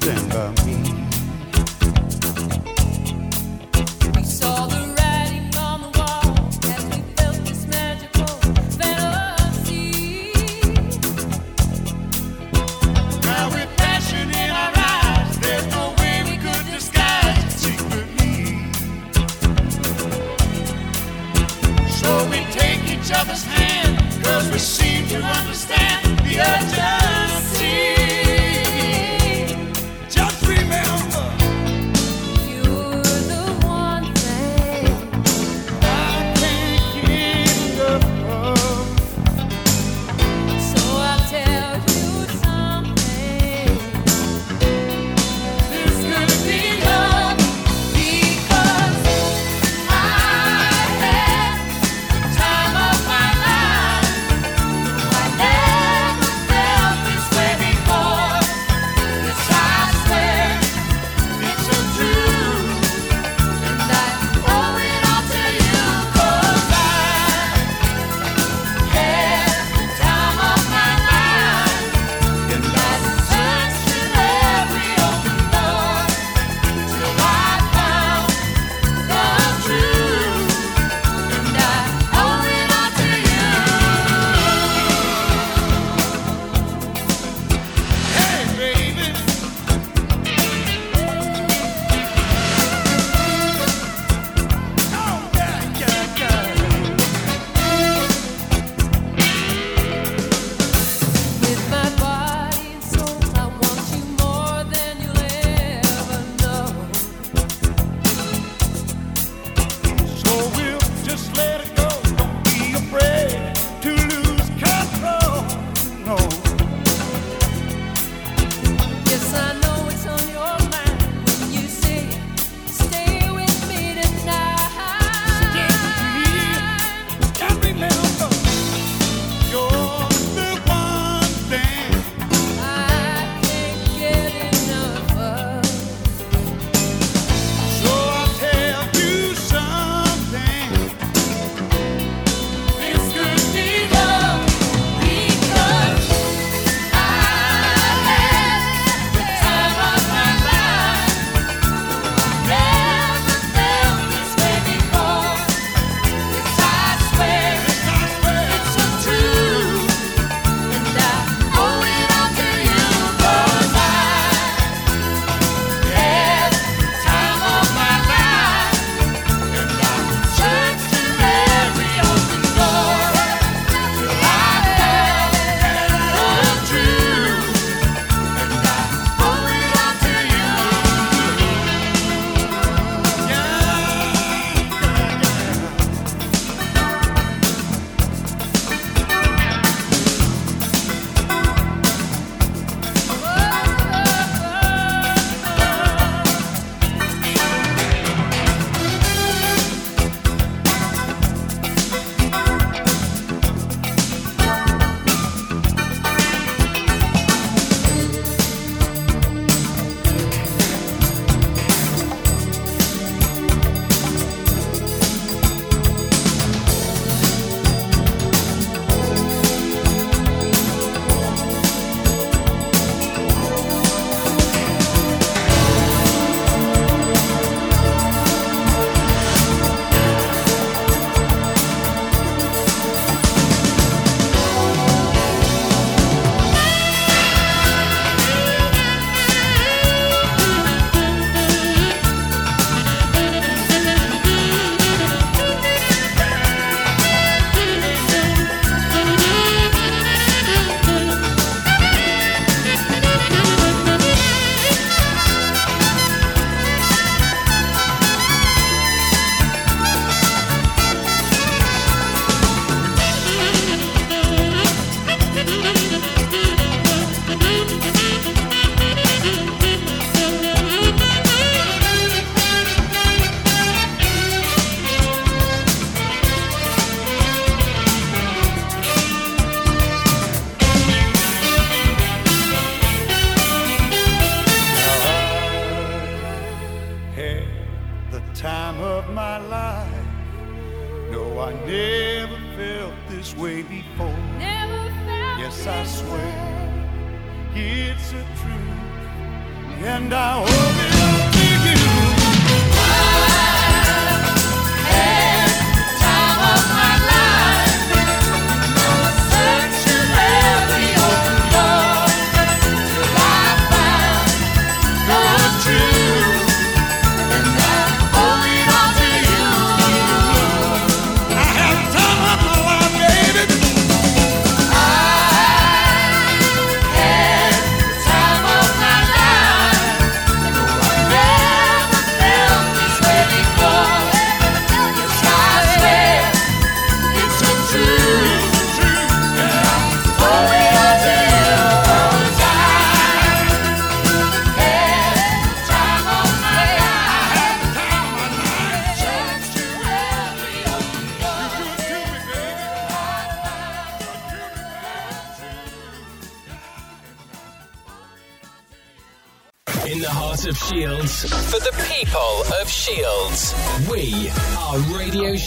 stand 0.00 0.32
by 0.32 0.64
me. 0.64 0.89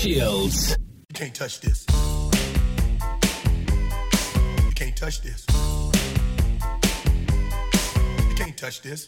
Shields. 0.03 0.71
You 0.71 1.13
can't 1.13 1.33
touch 1.33 1.61
this. 1.61 1.85
You 4.65 4.71
can't 4.75 4.97
touch 4.97 5.21
this. 5.21 5.45
You 8.27 8.35
can't 8.35 8.57
touch 8.57 8.81
this. 8.81 9.07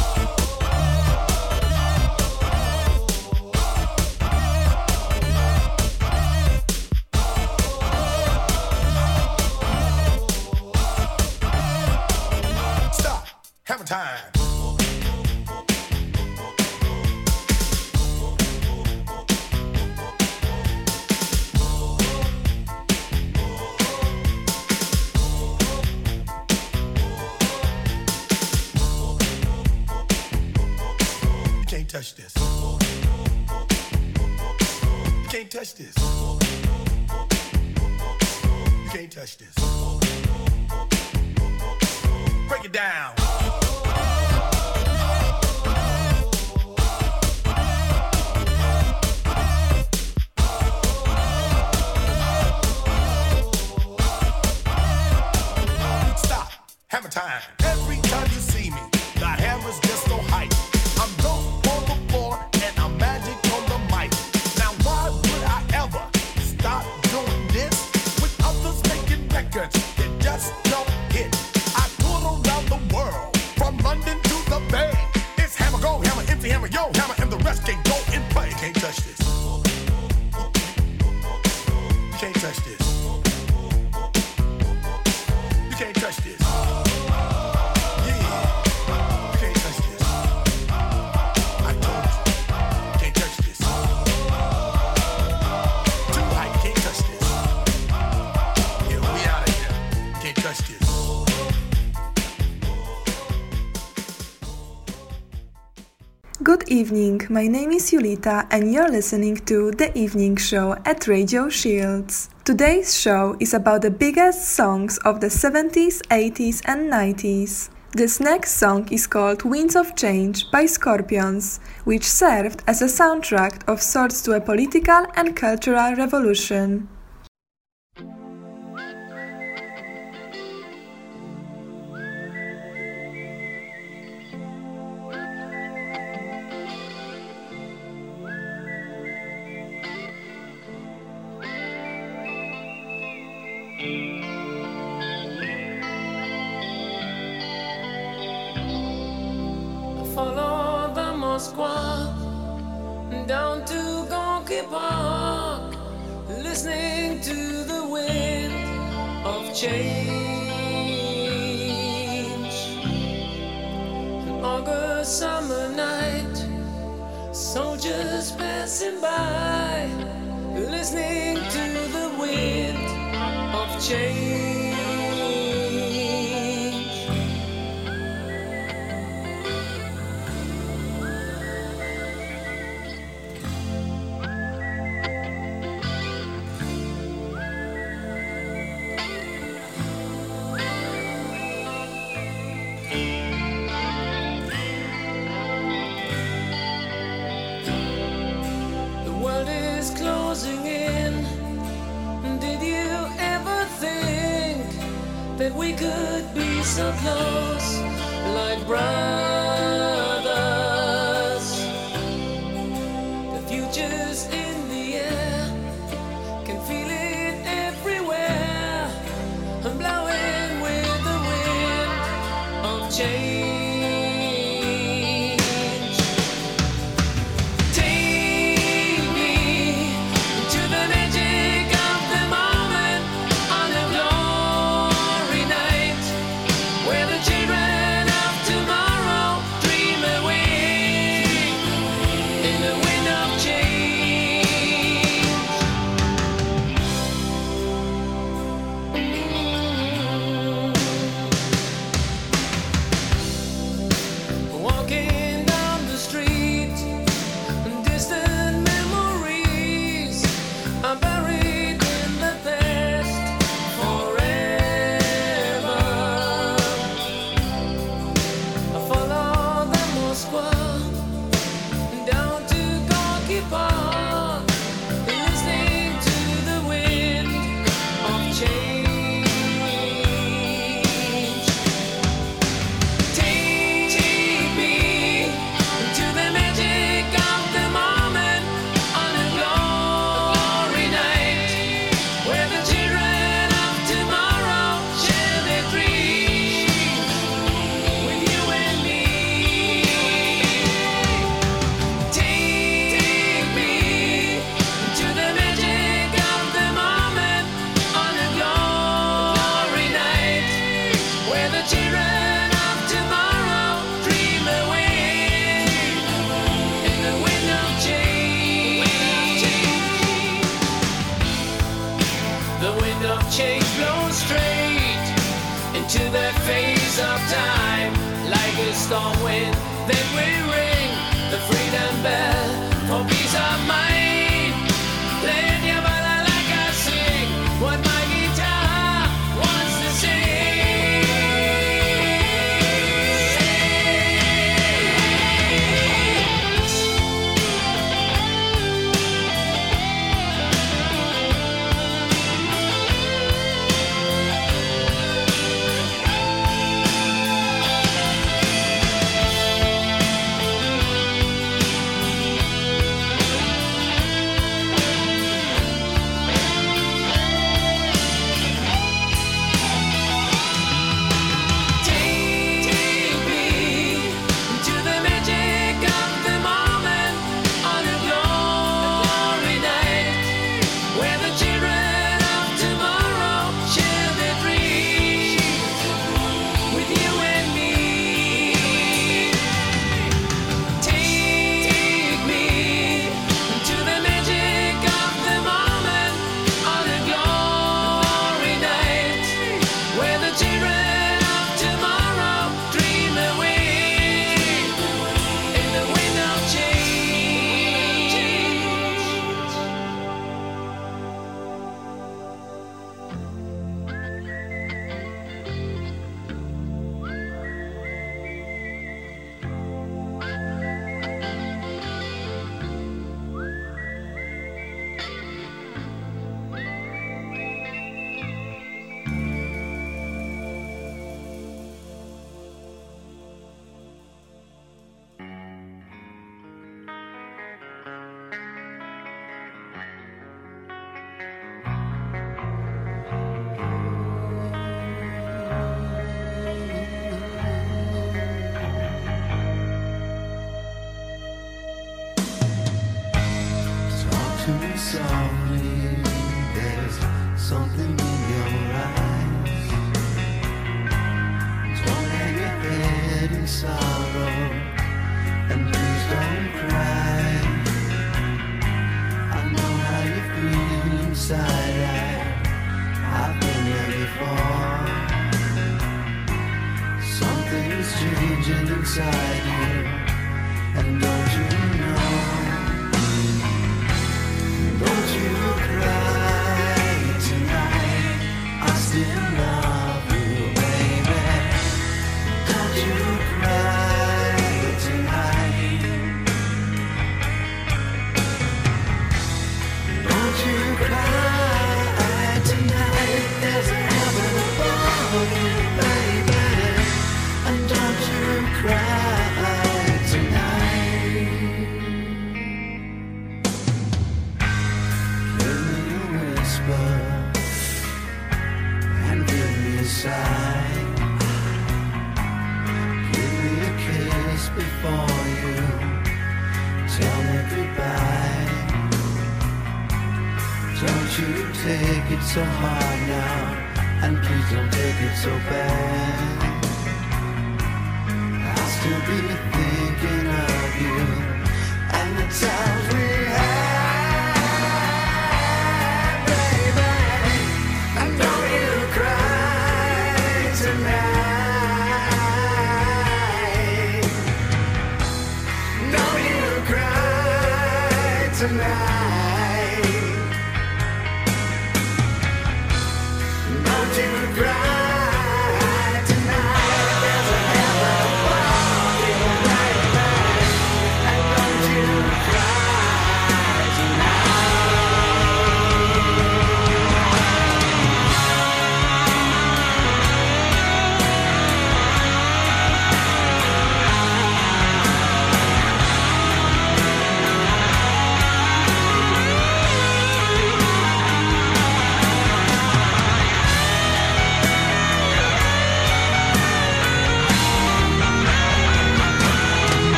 evening. 106.81 107.21
My 107.29 107.45
name 107.45 107.71
is 107.73 107.91
Julita, 107.91 108.47
and 108.49 108.73
you're 108.73 108.89
listening 108.89 109.35
to 109.49 109.69
The 109.69 109.95
Evening 109.95 110.35
Show 110.35 110.73
at 110.83 111.07
Radio 111.07 111.47
Shields. 111.47 112.31
Today's 112.43 112.99
show 112.99 113.37
is 113.39 113.53
about 113.53 113.83
the 113.83 113.91
biggest 113.91 114.47
songs 114.47 114.97
of 115.05 115.21
the 115.21 115.27
70s, 115.27 116.01
80s, 116.07 116.63
and 116.65 116.91
90s. 116.91 117.69
This 117.91 118.19
next 118.19 118.55
song 118.55 118.87
is 118.89 119.05
called 119.05 119.43
Winds 119.43 119.75
of 119.75 119.95
Change 119.95 120.49
by 120.49 120.65
Scorpions, 120.65 121.59
which 121.83 122.03
served 122.03 122.63
as 122.65 122.81
a 122.81 122.85
soundtrack 122.85 123.61
of 123.67 123.79
sorts 123.79 124.23
to 124.23 124.31
a 124.31 124.41
political 124.41 125.05
and 125.15 125.35
cultural 125.35 125.93
revolution. 125.95 126.87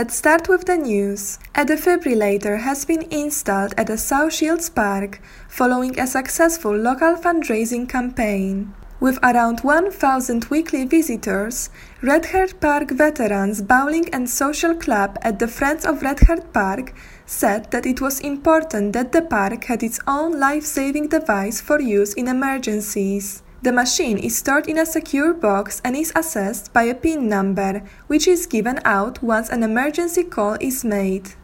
Let's 0.00 0.16
start 0.16 0.48
with 0.48 0.64
the 0.64 0.78
news. 0.78 1.38
A 1.54 1.62
defibrillator 1.62 2.60
has 2.60 2.86
been 2.86 3.02
installed 3.12 3.74
at 3.76 3.88
the 3.88 3.98
South 3.98 4.32
Shields 4.32 4.70
Park 4.70 5.20
following 5.46 6.00
a 6.00 6.06
successful 6.06 6.74
local 6.74 7.16
fundraising 7.16 7.86
campaign. 7.86 8.72
With 8.98 9.18
around 9.22 9.60
1,000 9.60 10.46
weekly 10.46 10.86
visitors, 10.86 11.68
Readhead 12.00 12.60
Park 12.60 12.92
Veterans 12.92 13.60
Bowling 13.60 14.08
and 14.14 14.30
Social 14.30 14.74
Club 14.74 15.18
at 15.20 15.38
the 15.38 15.48
Friends 15.48 15.84
of 15.84 16.00
Readhead 16.00 16.50
Park 16.54 16.94
said 17.26 17.70
that 17.70 17.84
it 17.84 18.00
was 18.00 18.20
important 18.20 18.94
that 18.94 19.12
the 19.12 19.20
park 19.20 19.64
had 19.64 19.82
its 19.82 20.00
own 20.06 20.40
life 20.40 20.64
saving 20.64 21.08
device 21.08 21.60
for 21.60 21.78
use 21.78 22.14
in 22.14 22.26
emergencies. 22.26 23.42
The 23.62 23.72
machine 23.72 24.16
is 24.16 24.38
stored 24.38 24.68
in 24.68 24.78
a 24.78 24.86
secure 24.86 25.34
box 25.34 25.82
and 25.84 25.94
is 25.94 26.12
accessed 26.12 26.72
by 26.72 26.84
a 26.84 26.94
PIN 26.94 27.28
number, 27.28 27.82
which 28.06 28.26
is 28.26 28.46
given 28.46 28.80
out 28.86 29.22
once 29.22 29.50
an 29.50 29.62
emergency 29.62 30.24
call 30.24 30.56
is 30.60 30.82
made. 30.82 31.34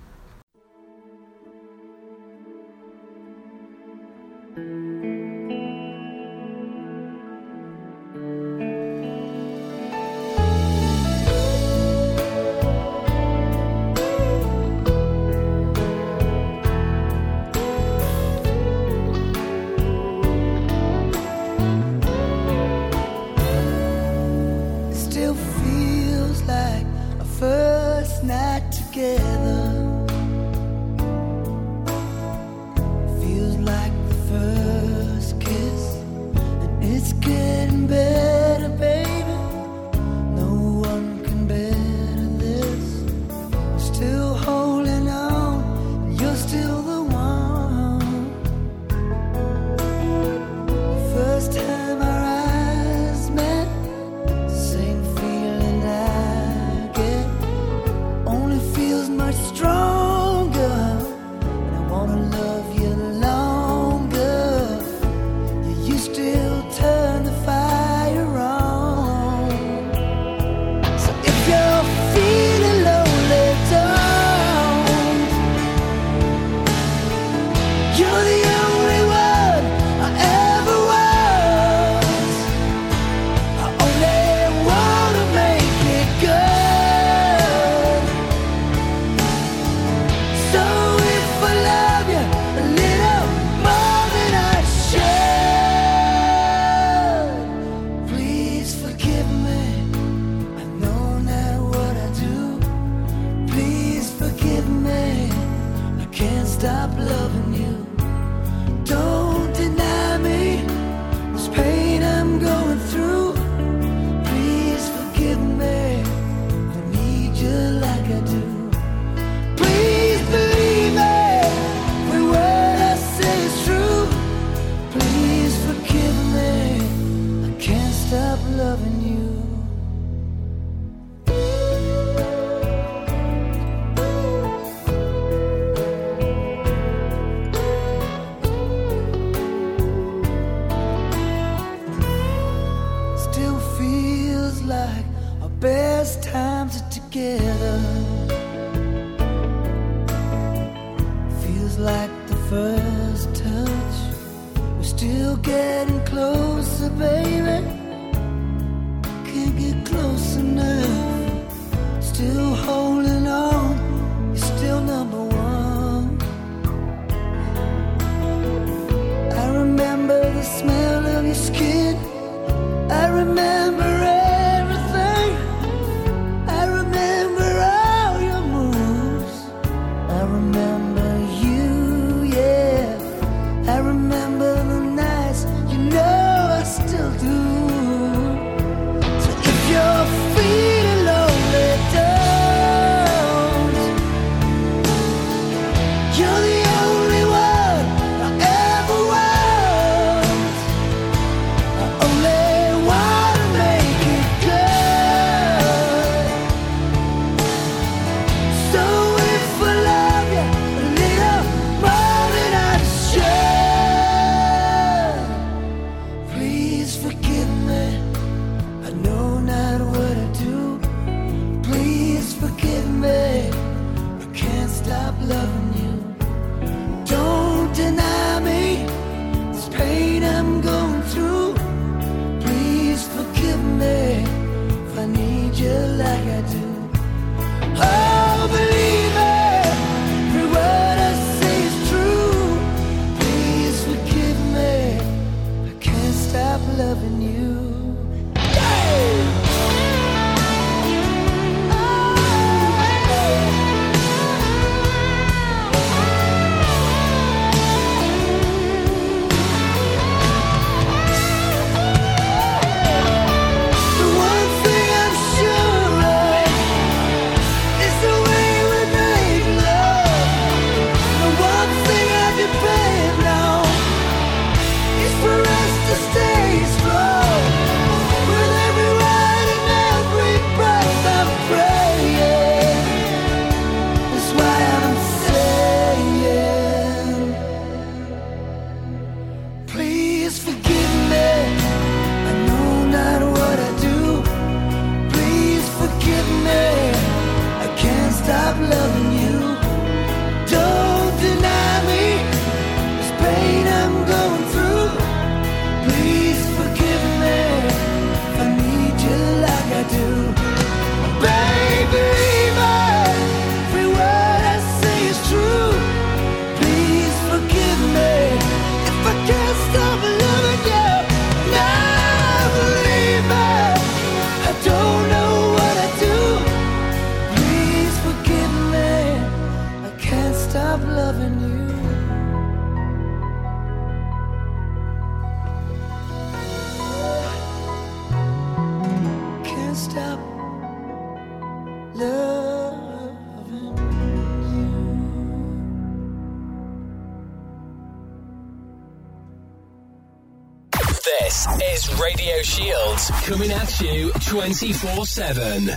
24 354.53 355.05
7. 355.05 355.76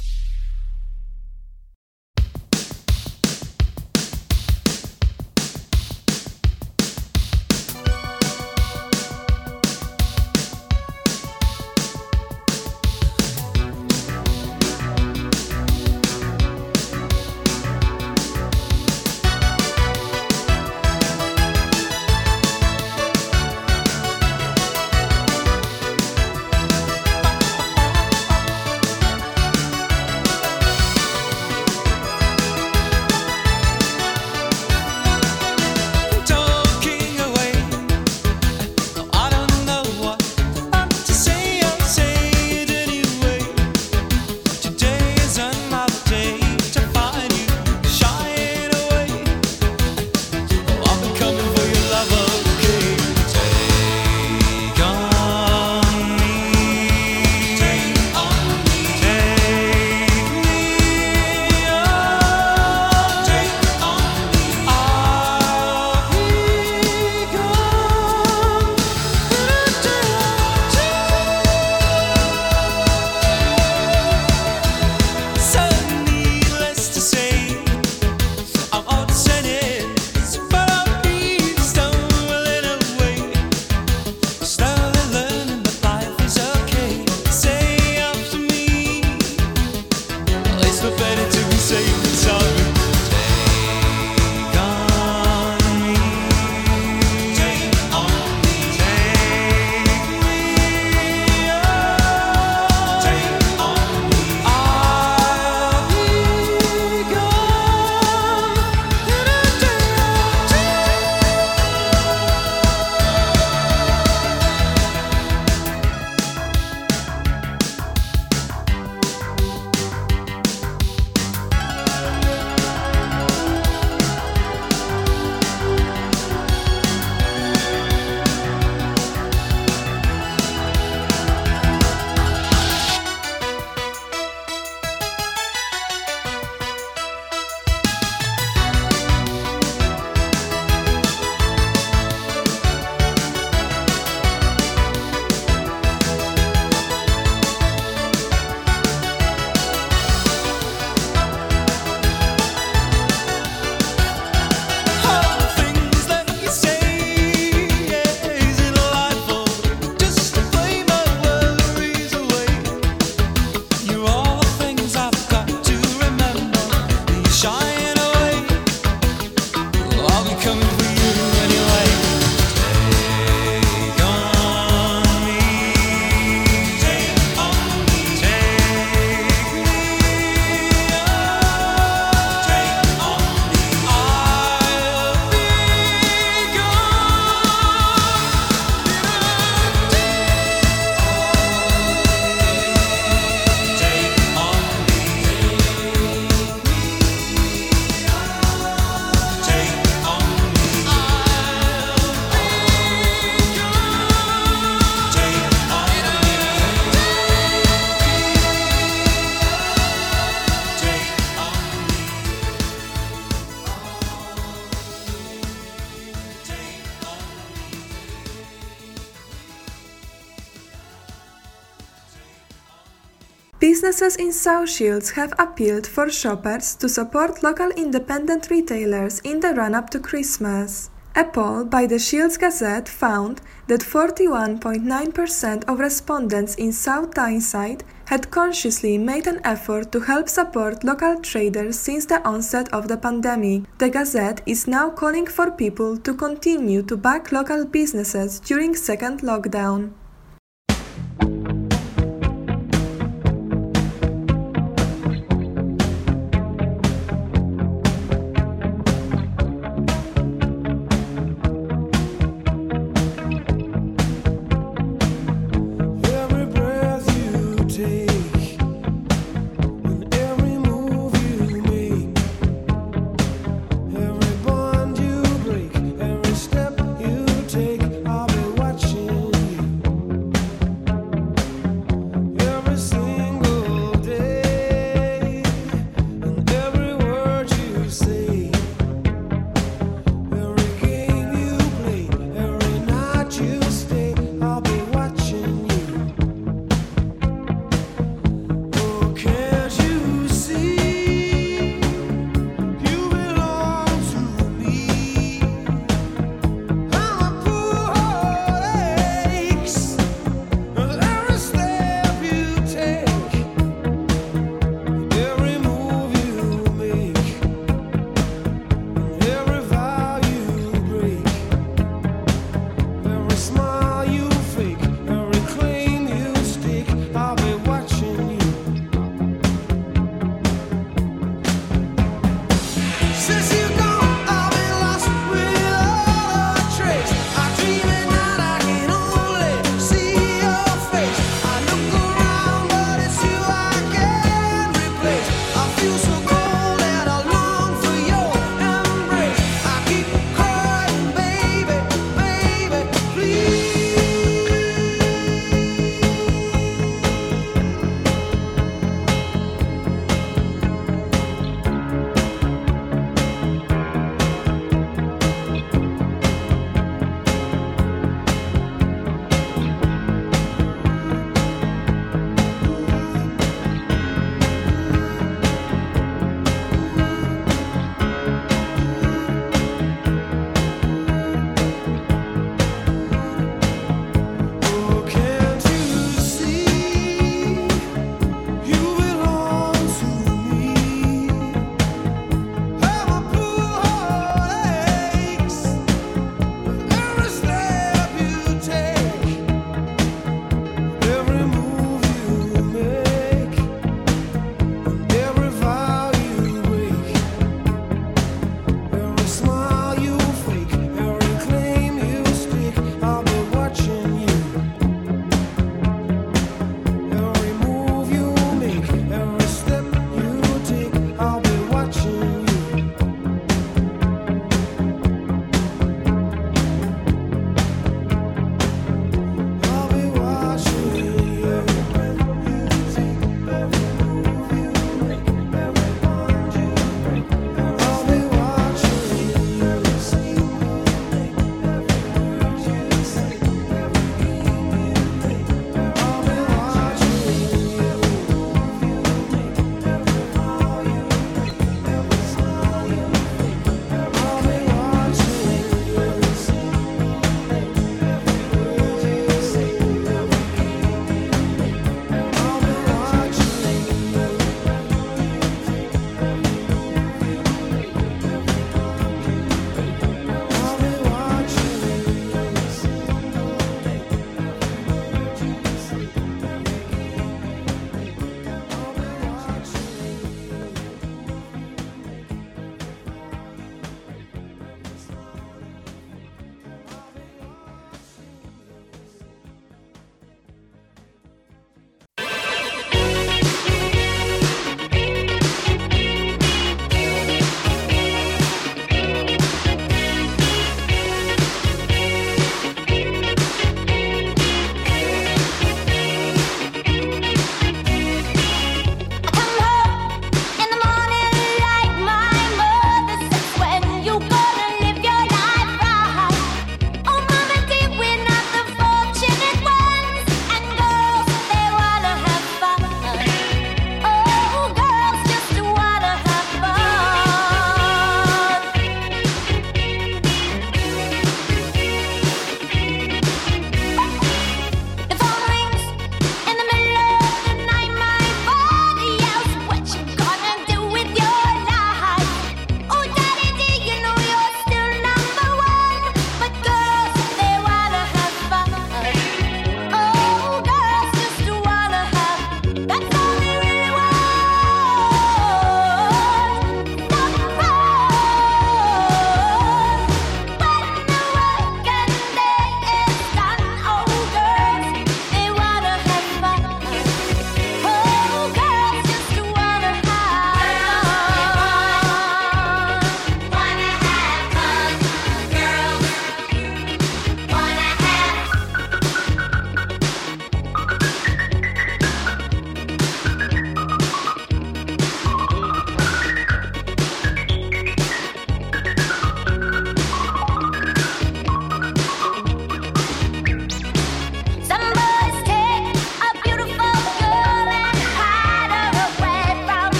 Businesses 223.99 224.25
in 224.25 224.31
South 224.31 224.69
Shields 224.69 225.09
have 225.11 225.33
appealed 225.37 225.85
for 225.85 226.09
shoppers 226.09 226.73
to 226.75 226.87
support 226.87 227.43
local 227.43 227.69
independent 227.71 228.49
retailers 228.49 229.19
in 229.25 229.41
the 229.41 229.53
run 229.53 229.75
up 229.75 229.89
to 229.89 229.99
Christmas. 229.99 230.89
A 231.17 231.25
poll 231.25 231.65
by 231.65 231.85
the 231.85 231.99
Shields 231.99 232.37
Gazette 232.37 232.87
found 232.87 233.41
that 233.67 233.81
41.9% 233.81 235.65
of 235.65 235.79
respondents 235.79 236.55
in 236.55 236.71
South 236.71 237.13
Tyneside 237.13 237.83
had 238.05 238.31
consciously 238.31 238.97
made 238.97 239.27
an 239.27 239.41
effort 239.43 239.91
to 239.91 239.99
help 239.99 240.29
support 240.29 240.85
local 240.85 241.19
traders 241.19 241.77
since 241.77 242.05
the 242.05 242.25
onset 242.25 242.69
of 242.71 242.87
the 242.87 242.95
pandemic. 242.95 243.63
The 243.79 243.89
Gazette 243.89 244.41
is 244.45 244.65
now 244.65 244.91
calling 244.91 245.27
for 245.27 245.51
people 245.51 245.97
to 245.97 246.13
continue 246.13 246.83
to 246.83 246.95
back 246.95 247.33
local 247.33 247.65
businesses 247.65 248.39
during 248.39 248.77
second 248.77 249.23
lockdown. 249.23 249.91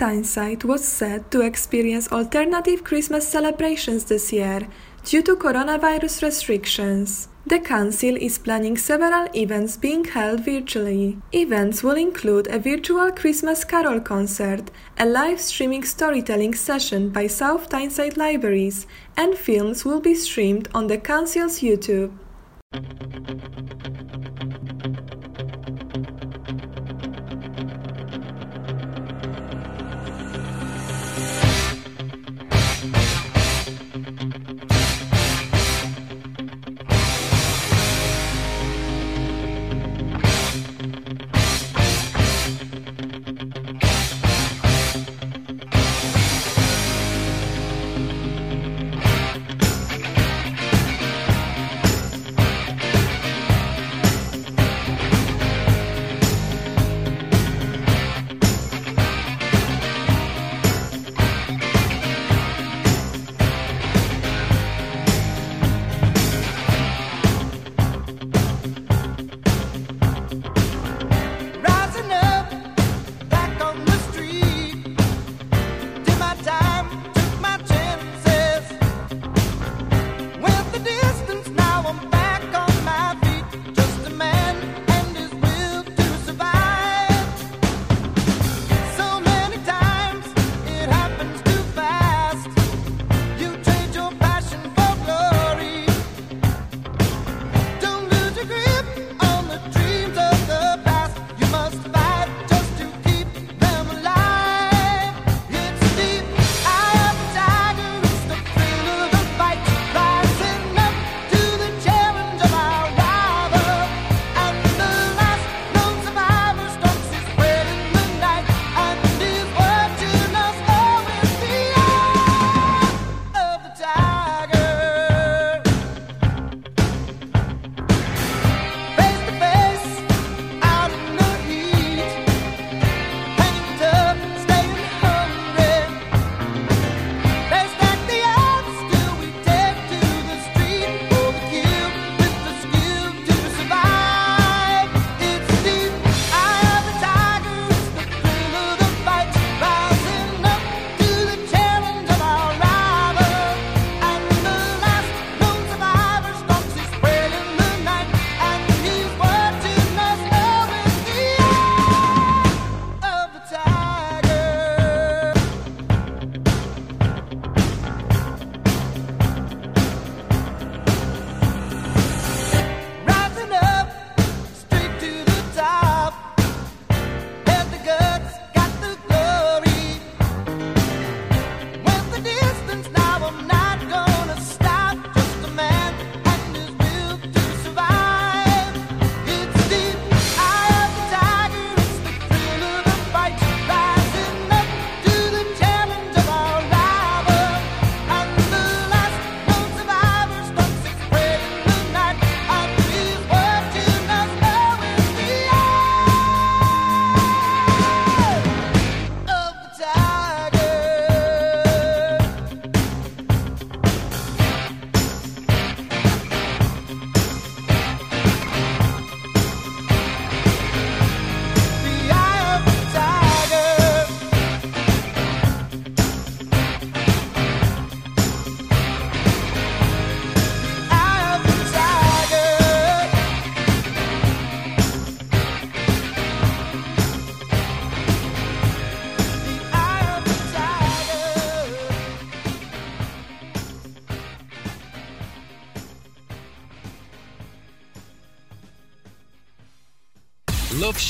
Tyneside 0.00 0.64
was 0.64 0.82
set 0.82 1.30
to 1.30 1.42
experience 1.42 2.10
alternative 2.10 2.82
Christmas 2.82 3.28
celebrations 3.28 4.06
this 4.06 4.32
year 4.32 4.66
due 5.04 5.20
to 5.20 5.36
coronavirus 5.36 6.22
restrictions. 6.22 7.28
The 7.46 7.58
Council 7.58 8.16
is 8.16 8.38
planning 8.38 8.78
several 8.78 9.28
events 9.34 9.76
being 9.76 10.06
held 10.06 10.42
virtually. 10.42 11.18
Events 11.32 11.82
will 11.82 11.98
include 11.98 12.46
a 12.46 12.58
virtual 12.58 13.12
Christmas 13.12 13.62
Carol 13.62 14.00
concert, 14.00 14.70
a 14.96 15.04
live 15.04 15.38
streaming 15.38 15.84
storytelling 15.84 16.54
session 16.54 17.10
by 17.10 17.26
South 17.26 17.68
Tyneside 17.68 18.16
Libraries, 18.16 18.86
and 19.18 19.36
films 19.36 19.84
will 19.84 20.00
be 20.00 20.14
streamed 20.14 20.66
on 20.72 20.86
the 20.86 20.96
Council's 20.96 21.60
YouTube. 21.60 22.12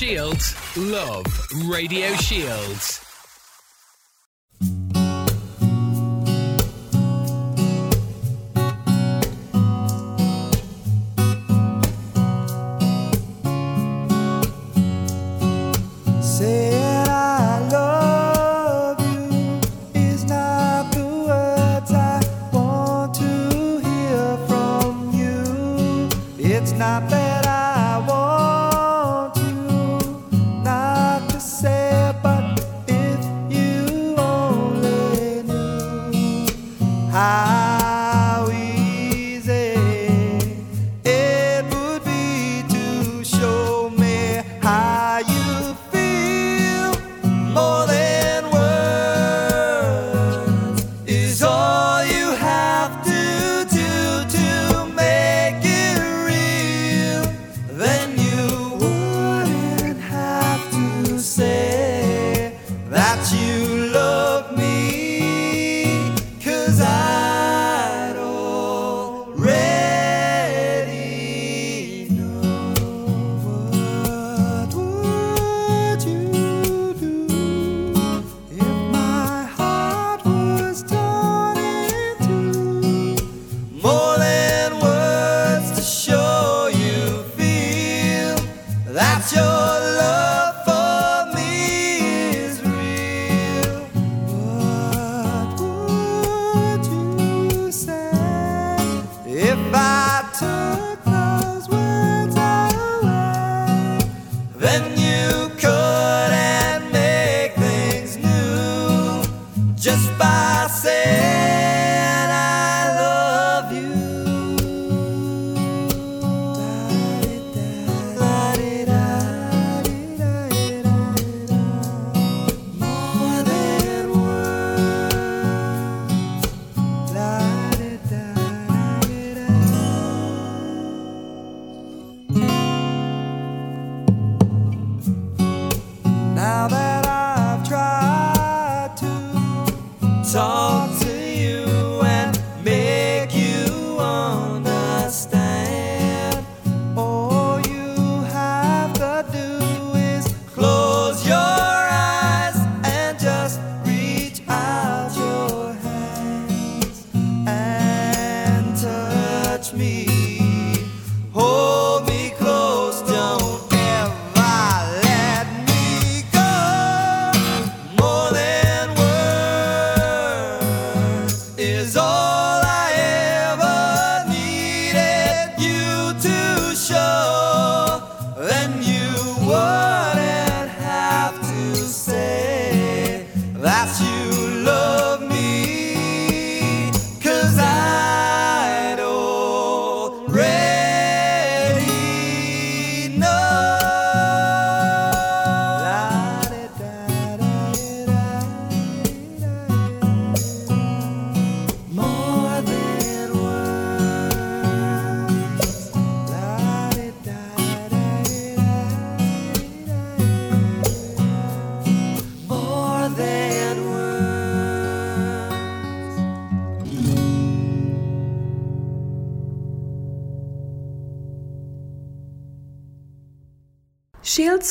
Shields. 0.01 0.57
Love 0.79 1.27
Radio 1.69 2.09
Shields. 2.15 3.00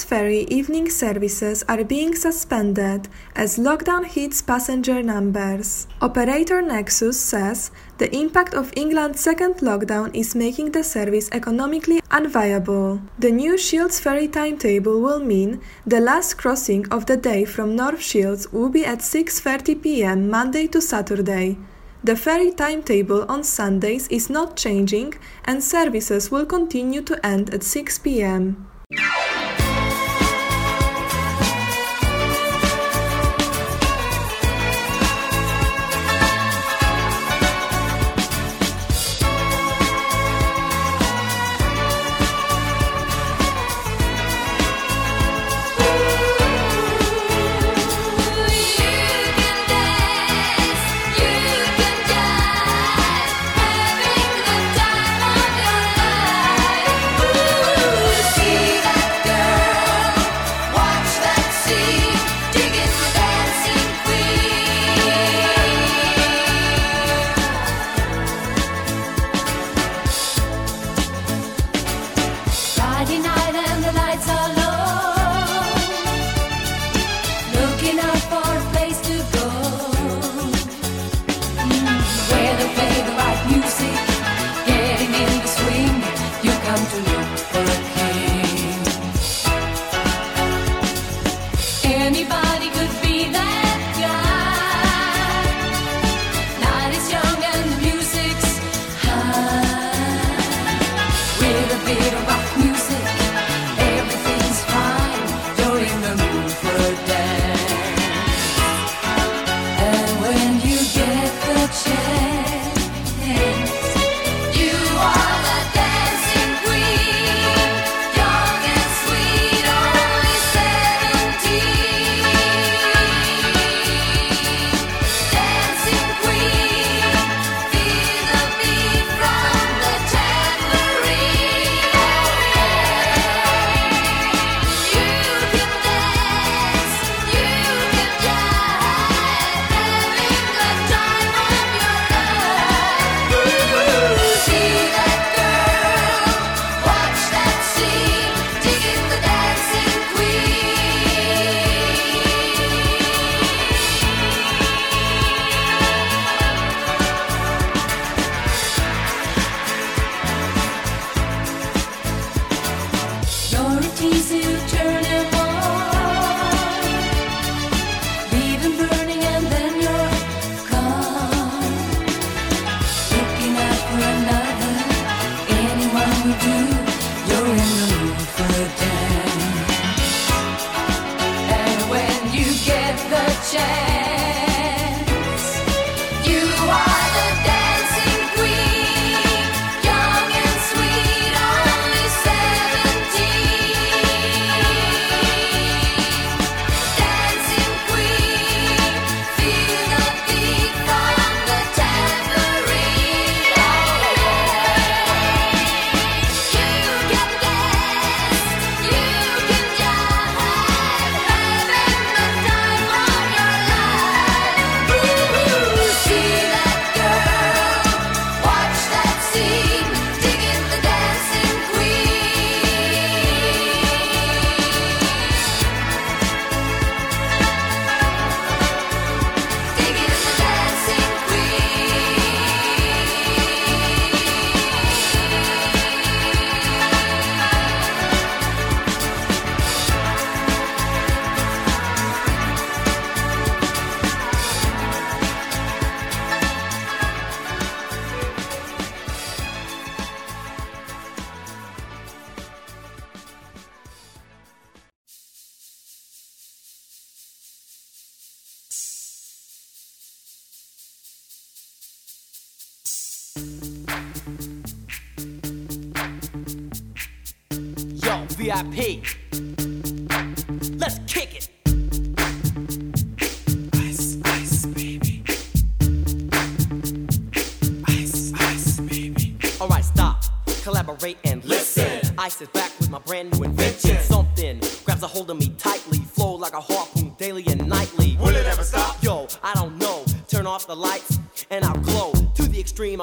Ferry 0.09 0.47
evening 0.49 0.89
services 0.89 1.63
are 1.69 1.83
being 1.83 2.15
suspended 2.15 3.07
as 3.35 3.59
lockdown 3.59 4.03
hits 4.03 4.41
passenger 4.41 5.03
numbers. 5.03 5.85
Operator 6.01 6.63
Nexus 6.63 7.19
says 7.19 7.69
the 7.99 8.09
impact 8.15 8.55
of 8.55 8.73
England's 8.75 9.19
second 9.19 9.57
lockdown 9.57 10.09
is 10.15 10.33
making 10.33 10.71
the 10.71 10.83
service 10.83 11.29
economically 11.31 12.01
unviable. 12.09 13.03
The 13.19 13.29
new 13.31 13.55
Shields 13.55 13.99
Ferry 13.99 14.27
timetable 14.27 14.99
will 14.99 15.19
mean 15.19 15.61
the 15.85 15.99
last 15.99 16.39
crossing 16.39 16.91
of 16.91 17.05
the 17.05 17.15
day 17.15 17.45
from 17.45 17.75
North 17.75 18.01
Shields 18.01 18.51
will 18.51 18.69
be 18.69 18.83
at 18.83 19.01
6:30 19.01 19.79
p.m. 19.83 20.27
Monday 20.27 20.65
to 20.73 20.81
Saturday. 20.81 21.59
The 22.03 22.15
ferry 22.15 22.51
timetable 22.51 23.25
on 23.29 23.43
Sundays 23.43 24.07
is 24.07 24.27
not 24.27 24.57
changing 24.57 25.13
and 25.45 25.63
services 25.63 26.31
will 26.31 26.47
continue 26.47 27.03
to 27.03 27.23
end 27.23 27.53
at 27.53 27.61
6 27.61 27.99
p.m. 27.99 28.65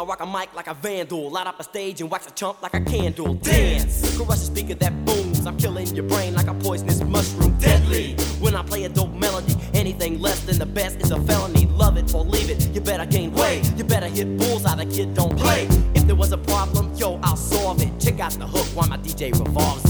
rock 0.07 0.21
a 0.21 0.27
mic 0.27 0.55
like 0.55 0.69
a 0.69 0.75
vandal. 0.75 1.31
Light 1.31 1.47
up 1.47 1.59
a 1.59 1.65
stage 1.65 2.01
and 2.01 2.11
wax 2.11 2.27
a 2.27 2.31
chump 2.31 2.63
like 2.63 2.75
a 2.75 2.81
candle. 2.81 3.35
Dance, 3.35 4.17
crush 4.17 4.37
a 4.37 4.39
speaker 4.39 4.75
that 4.75 5.05
booms. 5.05 5.47
I'm 5.47 5.57
killing 5.57 5.87
your 5.95 6.05
brain 6.05 6.35
like 6.35 6.47
a 6.47 6.55
poisonous 6.55 7.03
mushroom. 7.03 7.57
Deadly. 7.59 8.15
When 8.41 8.55
I 8.55 8.63
play 8.63 8.85
a 8.85 8.89
dope 8.89 9.13
melody, 9.13 9.55
anything 9.75 10.21
less 10.21 10.41
than 10.45 10.59
the 10.59 10.67
best 10.67 11.01
is 11.01 11.11
a 11.11 11.21
felony. 11.21 11.67
Love 11.67 11.97
it 11.97 12.15
or 12.15 12.25
leave 12.25 12.51
it. 12.51 12.69
You 12.75 12.81
better 12.81 13.07
gain 13.07 13.33
weight. 13.33 13.71
You 13.77 13.85
better 13.85 14.07
hit 14.07 14.37
bullseye. 14.37 14.77
The 14.77 14.87
kid 14.87 15.15
don't 15.15 15.37
play. 15.37 15.67
If 15.95 16.07
there 16.07 16.17
was 16.17 16.33
a 16.33 16.39
problem, 16.39 16.95
yo, 16.95 17.19
I'll 17.23 17.37
solve 17.37 17.83
it. 17.83 17.99
Check 17.99 18.21
out 18.21 18.33
the 18.33 18.47
hook 18.47 18.67
while 18.77 18.89
my 18.89 18.99
DJ 18.99 19.33
revolves 19.33 19.86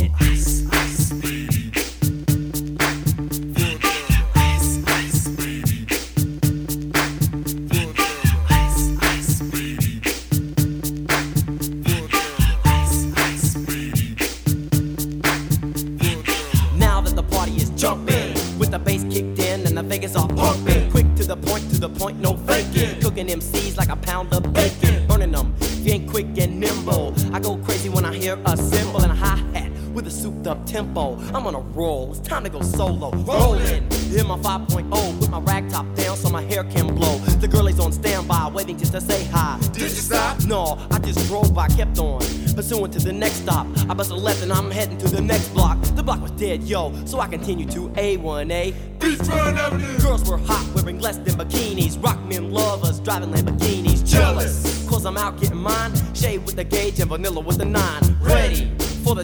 it's 32.19 32.29
time 32.29 32.45
to 32.45 32.51
go 32.51 32.61
solo. 32.63 33.11
Rolling, 33.11 33.91
hit 33.91 34.27
my 34.27 34.39
5.0, 34.39 35.21
put 35.21 35.31
my 35.31 35.41
rag 35.41 35.69
top 35.71 35.87
down 35.95 36.17
so 36.17 36.29
my 36.31 36.43
hair 36.43 36.65
can 36.65 36.95
blow. 36.95 37.19
The 37.19 37.49
girl 37.49 37.67
is 37.67 37.79
on 37.79 37.93
standby, 37.93 38.51
waiting 38.55 38.79
just 38.79 38.93
to 38.93 39.01
say 39.01 39.25
hi. 39.25 39.59
Did 39.73 39.83
you 39.83 39.89
stop? 39.89 40.45
No, 40.45 40.79
I 40.91 40.99
just 40.99 41.27
drove 41.27 41.55
by, 41.55 41.69
kept 41.69 41.99
on. 41.99 42.21
Pursuing 42.55 42.91
to 42.93 42.99
the 42.99 43.13
next 43.13 43.43
stop. 43.43 43.67
I 43.89 43.95
bust 43.95 44.11
a 44.11 44.15
left 44.15 44.43
and 44.43 44.53
I'm 44.53 44.71
heading 44.71 44.99
to 44.99 45.09
the 45.09 45.21
next 45.21 45.49
block. 45.49 45.81
The 45.95 46.03
block 46.03 46.21
was 46.23 46.31
dead, 46.33 46.63
yo, 46.63 46.93
so 47.05 47.21
I 47.21 47.29
continue 47.29 47.67
to 47.67 47.89
A1A. 47.91 48.73
Beachfront 48.99 49.59
Avenue. 49.59 49.99
Girls 49.99 50.29
were 50.29 50.39
hot, 50.39 50.67
wearing 50.75 51.01
less 51.01 51.19
than 51.19 51.35
bikinis. 51.35 52.03
Rock 52.03 52.23
men 52.25 52.51
lovers, 52.51 53.01
driving 53.01 53.31
Lamborghinis. 53.31 54.07
Jealous, 54.09 54.87
cause 54.89 55.05
I'm 55.05 55.17
out 55.17 55.39
getting 55.41 55.59
mine. 55.59 55.93
Shay 56.15 56.39
with 56.39 56.57
the 56.57 56.65
gauge 56.65 56.99
and 57.01 57.11
vanilla 57.11 57.41
with 57.41 57.59
the 57.59 57.65
nine. 57.65 58.03
Ready 58.21 58.66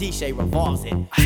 DJ 0.00 0.34
revolves 0.34 0.86
it. 0.86 1.19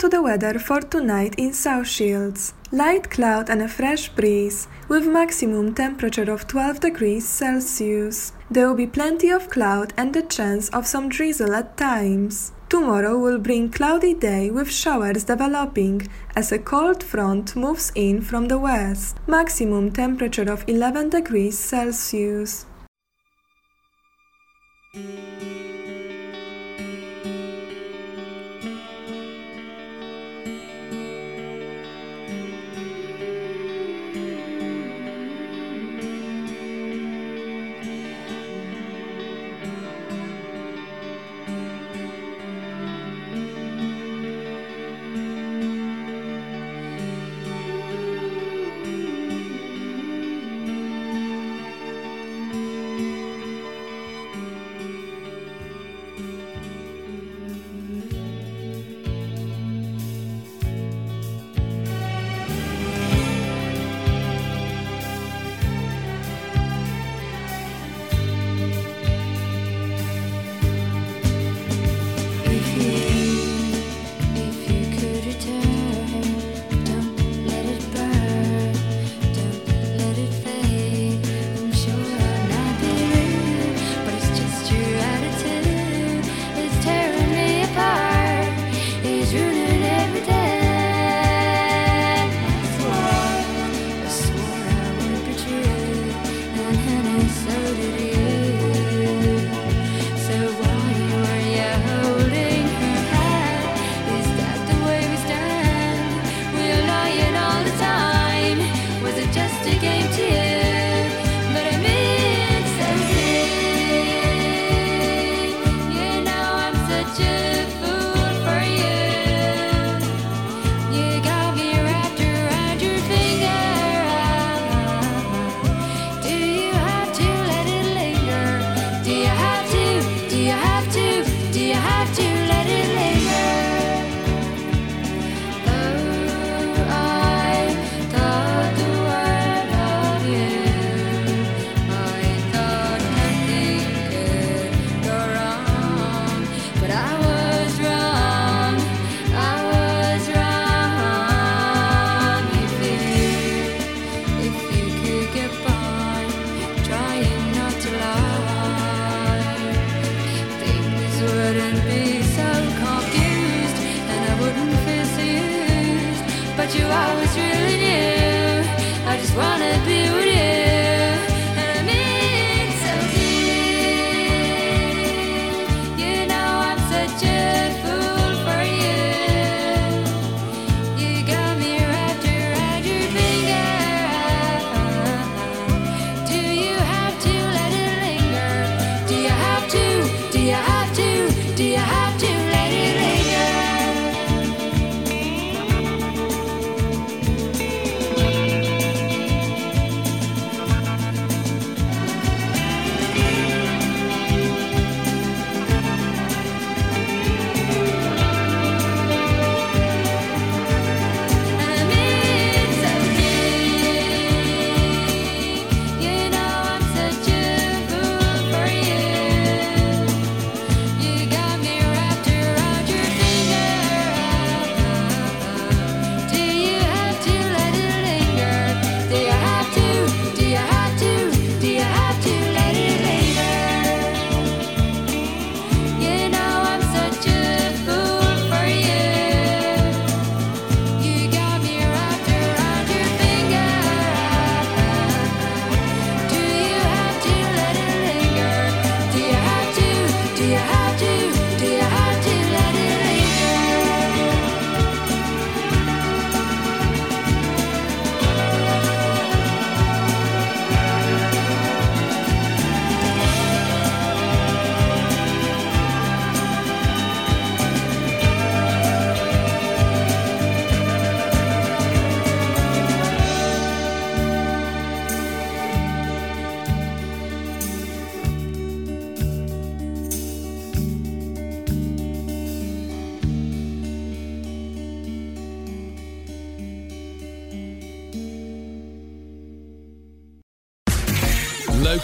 To 0.00 0.08
the 0.08 0.22
weather 0.22 0.58
for 0.58 0.80
tonight 0.80 1.34
in 1.36 1.52
South 1.52 1.86
Shields. 1.86 2.54
Light 2.72 3.10
cloud 3.10 3.50
and 3.50 3.60
a 3.60 3.68
fresh 3.68 4.08
breeze, 4.08 4.66
with 4.88 5.06
maximum 5.06 5.74
temperature 5.74 6.32
of 6.32 6.46
12 6.46 6.80
degrees 6.80 7.28
Celsius. 7.28 8.32
There 8.50 8.66
will 8.66 8.76
be 8.76 8.86
plenty 8.86 9.28
of 9.28 9.50
cloud 9.50 9.92
and 9.98 10.14
the 10.14 10.22
chance 10.22 10.70
of 10.70 10.86
some 10.86 11.10
drizzle 11.10 11.54
at 11.54 11.76
times. 11.76 12.52
Tomorrow 12.70 13.18
will 13.18 13.38
bring 13.38 13.70
cloudy 13.70 14.14
day 14.14 14.50
with 14.50 14.70
showers 14.70 15.24
developing 15.24 16.08
as 16.34 16.50
a 16.50 16.58
cold 16.58 17.02
front 17.02 17.54
moves 17.54 17.92
in 17.94 18.22
from 18.22 18.48
the 18.48 18.58
west. 18.58 19.18
Maximum 19.26 19.92
temperature 19.92 20.50
of 20.50 20.64
11 20.66 21.10
degrees 21.10 21.58
Celsius. 21.58 22.64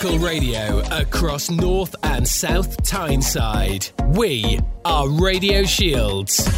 local 0.06 0.24
radio 0.24 0.78
across 0.90 1.50
North 1.50 1.96
and 2.04 2.26
South 2.26 2.80
Tyneside. 2.84 3.88
We 4.14 4.60
are 4.84 5.08
Radio 5.08 5.64
Shields. 5.64 6.55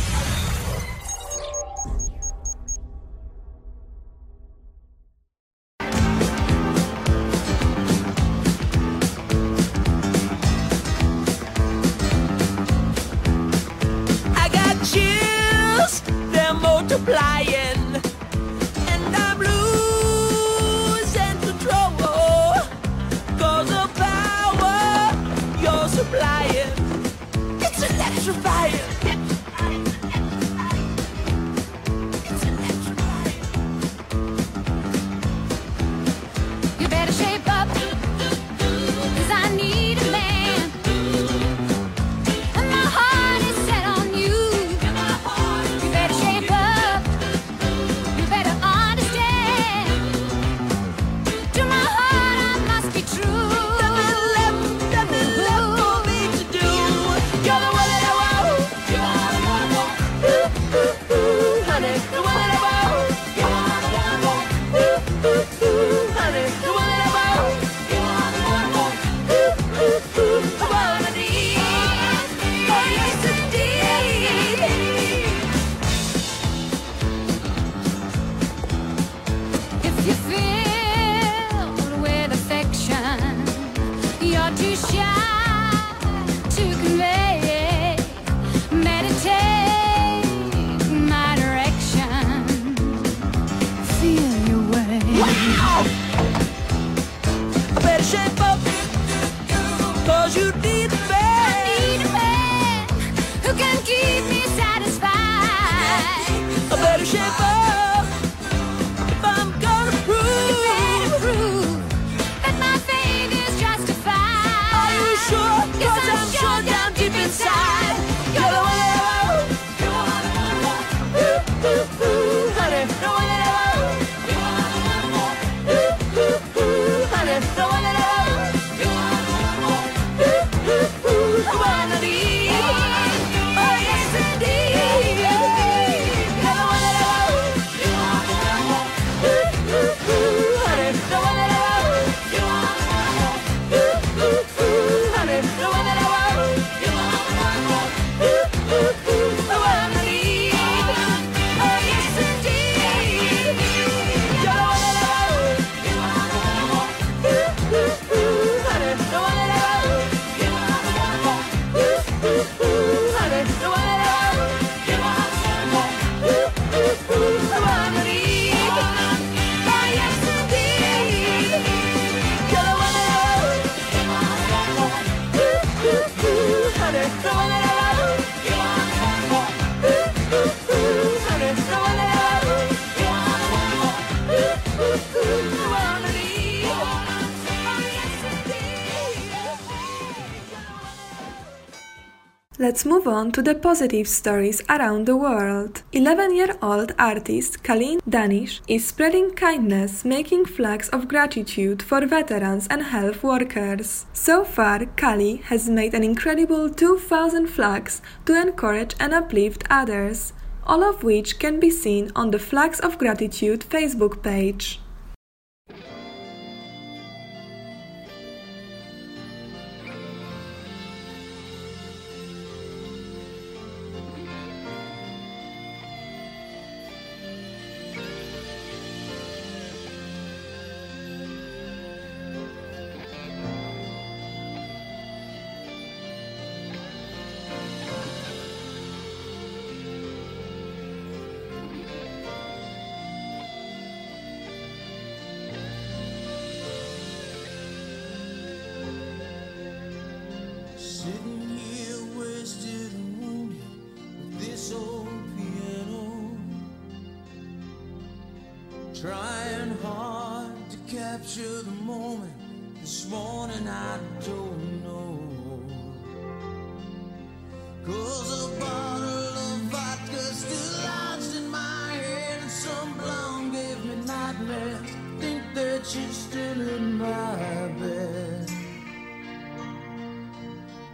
on 193.08 193.32
to 193.32 193.42
the 193.42 193.54
positive 193.54 194.06
stories 194.06 194.62
around 194.68 195.06
the 195.06 195.16
world. 195.16 195.82
11 195.92 196.34
year 196.34 196.56
old 196.62 196.92
artist 196.98 197.62
Colleen 197.62 198.00
Danish 198.08 198.60
is 198.68 198.86
spreading 198.86 199.30
kindness, 199.32 200.04
making 200.04 200.44
flags 200.44 200.88
of 200.90 201.08
gratitude 201.08 201.82
for 201.82 202.04
veterans 202.06 202.66
and 202.68 202.82
health 202.82 203.22
workers. 203.22 204.06
So 204.12 204.44
far, 204.44 204.86
Kali 204.96 205.36
has 205.36 205.68
made 205.68 205.94
an 205.94 206.04
incredible 206.04 206.70
2,000 206.70 207.46
flags 207.46 208.02
to 208.26 208.40
encourage 208.40 208.94
and 209.00 209.14
uplift 209.14 209.64
others, 209.70 210.32
all 210.64 210.84
of 210.84 211.02
which 211.02 211.38
can 211.38 211.58
be 211.58 211.70
seen 211.70 212.12
on 212.14 212.30
the 212.30 212.38
Flags 212.38 212.80
of 212.80 212.98
Gratitude 212.98 213.60
Facebook 213.60 214.22
page. 214.22 214.80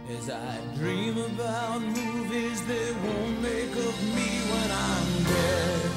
As 0.07 0.29
I 0.29 0.59
dream 0.75 1.17
about 1.17 1.81
movies 1.81 2.63
they 2.67 2.91
won't 3.03 3.41
make 3.41 3.71
of 3.71 4.03
me 4.15 4.29
when 4.51 4.71
I'm 4.71 5.23
dead. 5.23 5.91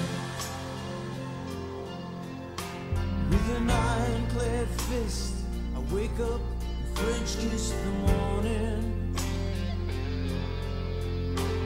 With 3.31 3.57
an 3.57 3.71
ironclad 3.71 4.69
fist 4.89 5.35
I 5.77 5.95
wake 5.95 6.19
up 6.21 6.41
and 6.41 6.99
French 6.99 7.37
kiss 7.39 7.73
the 7.73 7.91
morning. 8.13 8.99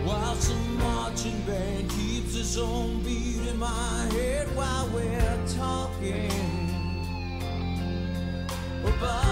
While 0.04 0.34
some 0.34 0.78
marching 0.78 1.40
band 1.42 1.90
keeps 1.90 2.34
its 2.34 2.56
own 2.58 3.04
beat 3.04 3.46
in 3.48 3.56
my 3.56 4.08
head 4.10 4.48
While 4.56 4.88
we're 4.88 5.38
talking 5.46 6.28
About 8.84 9.31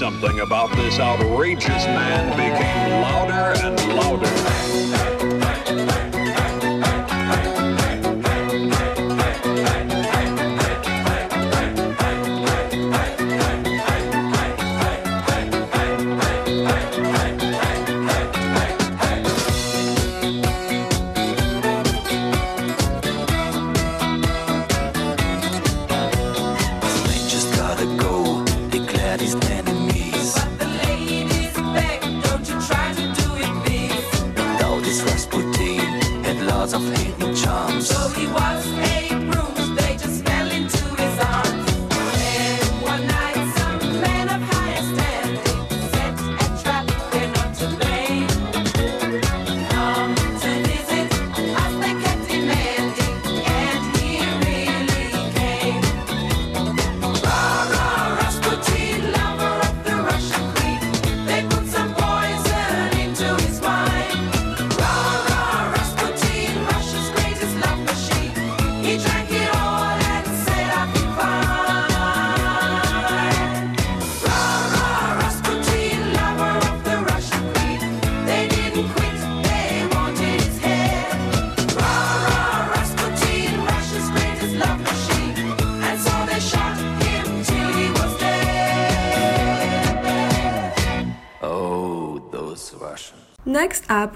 something 0.00 0.40
about 0.40 0.74
this 0.76 0.98
outrageous 0.98 1.84
man 1.84 2.34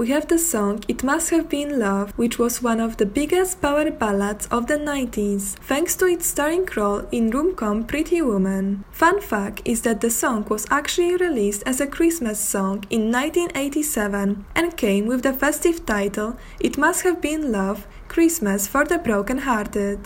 we 0.04 0.10
have 0.10 0.28
the 0.28 0.38
song 0.38 0.84
It 0.86 1.02
Must 1.02 1.30
Have 1.30 1.48
Been 1.48 1.78
Love, 1.78 2.12
which 2.18 2.38
was 2.38 2.62
one 2.62 2.78
of 2.78 2.98
the 2.98 3.06
biggest 3.06 3.62
power 3.62 3.90
ballads 3.90 4.46
of 4.48 4.66
the 4.66 4.76
90s, 4.76 5.54
thanks 5.60 5.96
to 5.96 6.04
its 6.04 6.26
starring 6.26 6.68
role 6.76 7.08
in 7.10 7.30
romcom 7.30 7.88
Pretty 7.88 8.20
Woman. 8.20 8.84
Fun 8.90 9.22
fact 9.22 9.62
is 9.64 9.80
that 9.80 10.02
the 10.02 10.10
song 10.10 10.44
was 10.50 10.66
actually 10.70 11.16
released 11.16 11.62
as 11.64 11.80
a 11.80 11.86
Christmas 11.86 12.38
song 12.38 12.84
in 12.90 13.10
1987 13.10 14.44
and 14.54 14.76
came 14.76 15.06
with 15.06 15.22
the 15.22 15.32
festive 15.32 15.86
title 15.86 16.36
It 16.60 16.76
Must 16.76 17.02
Have 17.04 17.22
Been 17.22 17.50
Love, 17.50 17.86
Christmas 18.06 18.68
for 18.68 18.84
the 18.84 18.98
Broken 18.98 19.38
Hearted. 19.38 20.00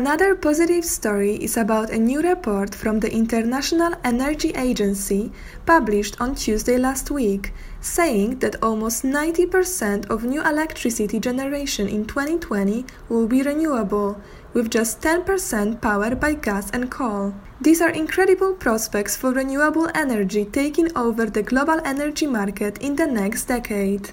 Another 0.00 0.34
positive 0.34 0.82
story 0.82 1.34
is 1.44 1.58
about 1.58 1.90
a 1.90 1.98
new 1.98 2.22
report 2.22 2.74
from 2.74 3.00
the 3.00 3.12
International 3.12 3.92
Energy 4.02 4.48
Agency 4.56 5.30
published 5.66 6.18
on 6.18 6.34
Tuesday 6.34 6.78
last 6.78 7.10
week, 7.10 7.52
saying 7.82 8.38
that 8.38 8.62
almost 8.62 9.04
90% 9.04 10.08
of 10.08 10.24
new 10.24 10.40
electricity 10.40 11.20
generation 11.20 11.86
in 11.86 12.06
2020 12.06 12.86
will 13.10 13.26
be 13.26 13.42
renewable, 13.42 14.18
with 14.54 14.70
just 14.70 15.02
10% 15.02 15.82
powered 15.82 16.18
by 16.18 16.32
gas 16.32 16.70
and 16.70 16.90
coal. 16.90 17.34
These 17.60 17.82
are 17.82 17.90
incredible 17.90 18.54
prospects 18.54 19.18
for 19.18 19.32
renewable 19.32 19.90
energy 19.94 20.46
taking 20.46 20.96
over 20.96 21.26
the 21.26 21.42
global 21.42 21.78
energy 21.84 22.26
market 22.26 22.78
in 22.78 22.96
the 22.96 23.06
next 23.06 23.48
decade. 23.48 24.12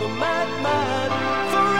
the 0.00 0.08
madman 0.08 1.10
forever. 1.52 1.79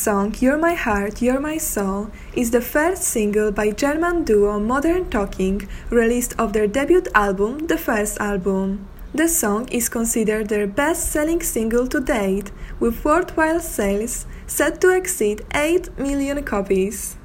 song 0.00 0.34
You're 0.40 0.56
My 0.56 0.72
Heart, 0.72 1.20
You're 1.20 1.40
My 1.40 1.58
Soul 1.58 2.10
is 2.32 2.52
the 2.52 2.62
first 2.62 3.02
single 3.02 3.52
by 3.52 3.70
German 3.70 4.24
duo 4.24 4.58
Modern 4.58 5.10
Talking, 5.10 5.68
released 5.90 6.40
off 6.40 6.54
their 6.54 6.66
debut 6.66 7.02
album, 7.14 7.66
the 7.66 7.76
first 7.76 8.18
album. 8.18 8.88
The 9.12 9.28
song 9.28 9.68
is 9.68 9.90
considered 9.90 10.48
their 10.48 10.66
best 10.66 11.12
selling 11.12 11.42
single 11.42 11.86
to 11.88 12.00
date, 12.00 12.50
with 12.80 13.04
worldwide 13.04 13.60
sales 13.60 14.24
set 14.46 14.80
to 14.80 14.88
exceed 14.88 15.44
8 15.54 15.98
million 15.98 16.42
copies. 16.44 17.16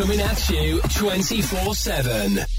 Coming 0.00 0.20
at 0.20 0.48
you 0.48 0.80
24 0.80 1.74
7. 1.74 2.49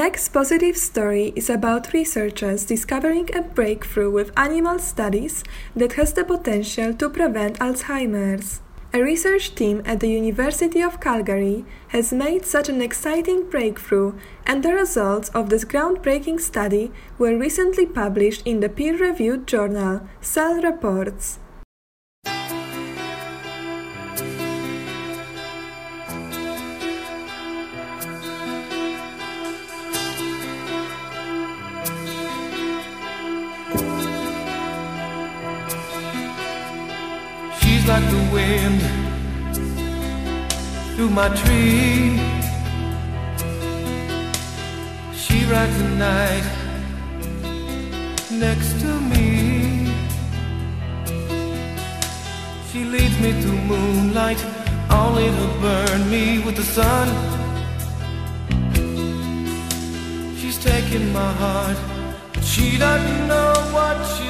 Next 0.00 0.30
positive 0.30 0.78
story 0.78 1.30
is 1.36 1.50
about 1.50 1.92
researchers 1.92 2.64
discovering 2.64 3.28
a 3.36 3.42
breakthrough 3.42 4.10
with 4.10 4.32
animal 4.34 4.78
studies 4.78 5.44
that 5.76 5.92
has 5.92 6.14
the 6.14 6.24
potential 6.24 6.94
to 6.94 7.10
prevent 7.10 7.58
Alzheimer's. 7.58 8.62
A 8.94 9.02
research 9.02 9.54
team 9.54 9.82
at 9.84 10.00
the 10.00 10.08
University 10.08 10.80
of 10.80 11.02
Calgary 11.02 11.66
has 11.88 12.14
made 12.14 12.46
such 12.46 12.70
an 12.70 12.80
exciting 12.80 13.50
breakthrough, 13.50 14.14
and 14.46 14.62
the 14.62 14.72
results 14.72 15.28
of 15.34 15.50
this 15.50 15.66
groundbreaking 15.66 16.40
study 16.40 16.90
were 17.18 17.36
recently 17.36 17.84
published 17.84 18.46
in 18.46 18.60
the 18.60 18.70
peer 18.70 18.96
reviewed 18.96 19.46
journal 19.46 20.08
Cell 20.22 20.62
Reports. 20.62 21.39
My 41.10 41.28
tree. 41.28 42.18
She 45.12 45.44
rides 45.46 45.76
the 45.78 45.88
night 45.98 46.44
next 48.30 48.80
to 48.80 49.00
me. 49.12 49.92
She 52.70 52.84
leads 52.84 53.18
me 53.20 53.32
through 53.40 53.60
moonlight, 53.72 54.44
only 54.90 55.26
to 55.26 55.46
burn 55.60 56.10
me 56.10 56.38
with 56.44 56.56
the 56.56 56.68
sun. 56.76 57.08
She's 60.38 60.58
taking 60.62 61.12
my 61.12 61.32
heart, 61.32 61.76
but 62.32 62.44
she 62.44 62.78
doesn't 62.78 63.26
know 63.26 63.52
what 63.72 63.96
she's 64.14 64.29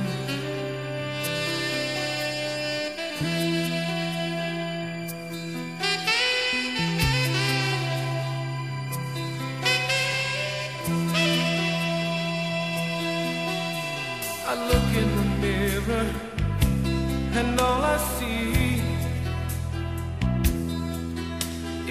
See 18.17 18.81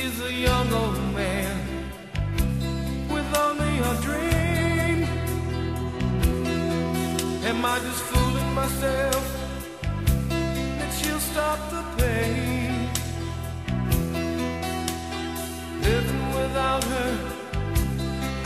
is 0.05 0.21
a 0.21 0.33
young 0.33 0.73
old 0.73 0.99
man 1.15 1.57
with 3.13 3.29
only 3.47 3.75
a 3.91 3.95
dream. 4.07 4.99
Am 7.51 7.65
I 7.65 7.79
just 7.87 8.03
fooling 8.11 8.53
myself 8.55 9.25
that 10.79 10.91
she'll 10.99 11.25
stop 11.33 11.59
the 11.71 11.83
pain? 11.99 12.73
Living 15.83 16.25
without 16.39 16.85
her, 16.85 17.13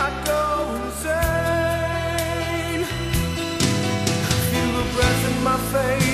I 0.07 0.09
go 0.31 0.43
insane. 0.83 2.05
Feel 4.51 4.71
the 4.79 4.87
breath 4.95 5.23
in 5.31 5.37
my 5.51 5.59
face, 5.75 6.14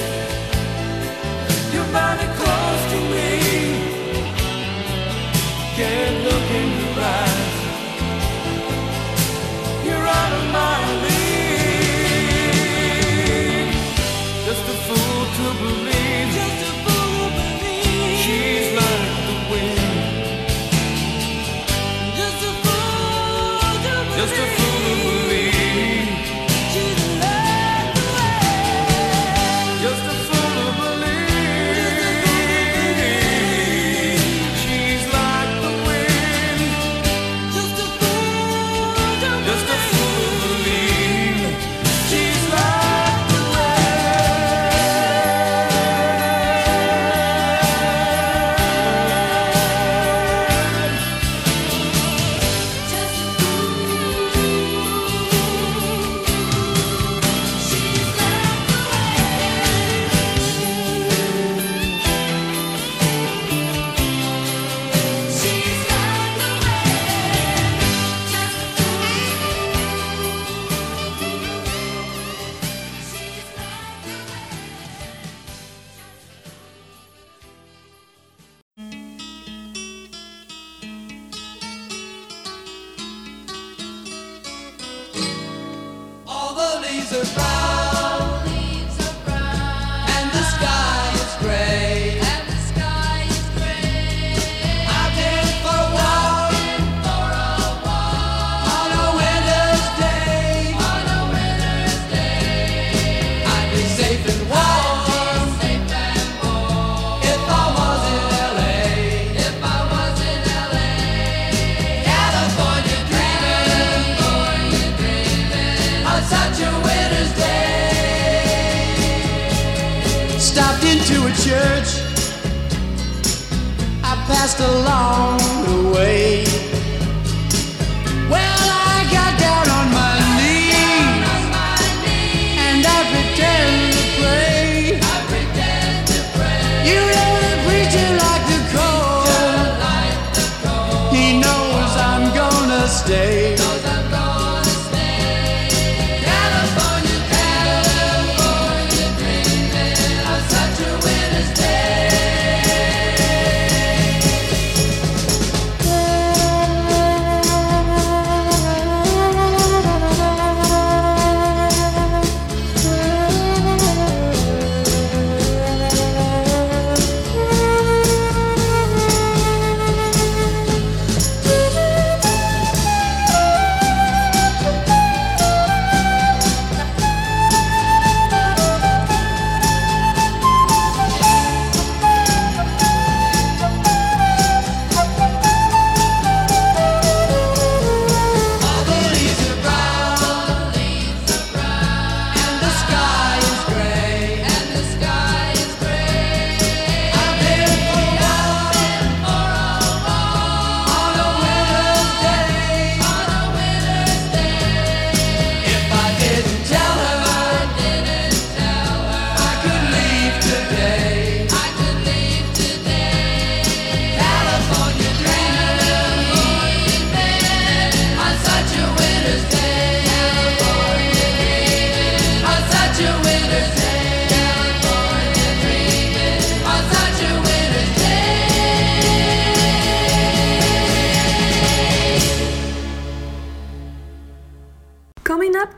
Your 1.91 1.99
body 1.99 2.27
close 2.39 2.83
to 2.91 2.99
me. 3.11 3.27
Can't 5.75 6.23
look 6.23 6.51
in 6.59 6.70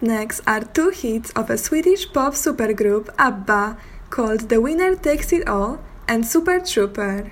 next 0.03 0.41
are 0.45 0.61
two 0.61 0.89
hits 0.89 1.31
of 1.31 1.49
a 1.49 1.57
Swedish 1.57 2.11
pop 2.11 2.33
supergroup 2.33 3.09
ABBA 3.17 3.77
called 4.09 4.49
The 4.49 4.61
Winner 4.61 4.95
Takes 4.95 5.31
It 5.31 5.47
All 5.47 5.79
and 6.07 6.27
Super 6.27 6.59
Trooper. 6.59 7.31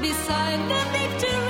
beside 0.00 0.60
the 0.70 0.80
victory. 0.92 1.49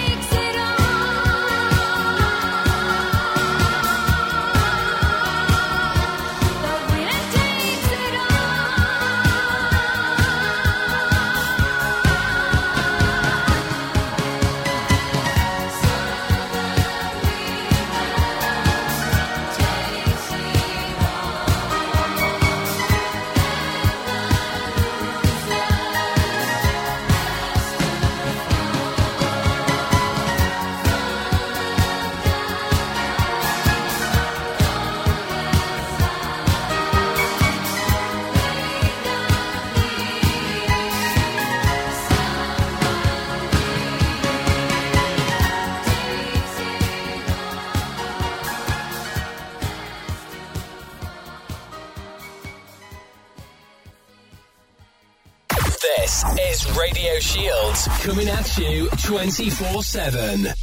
Coming 58.01 58.29
at 58.29 58.57
you 58.57 58.89
24 58.89 59.83
7. 59.83 60.60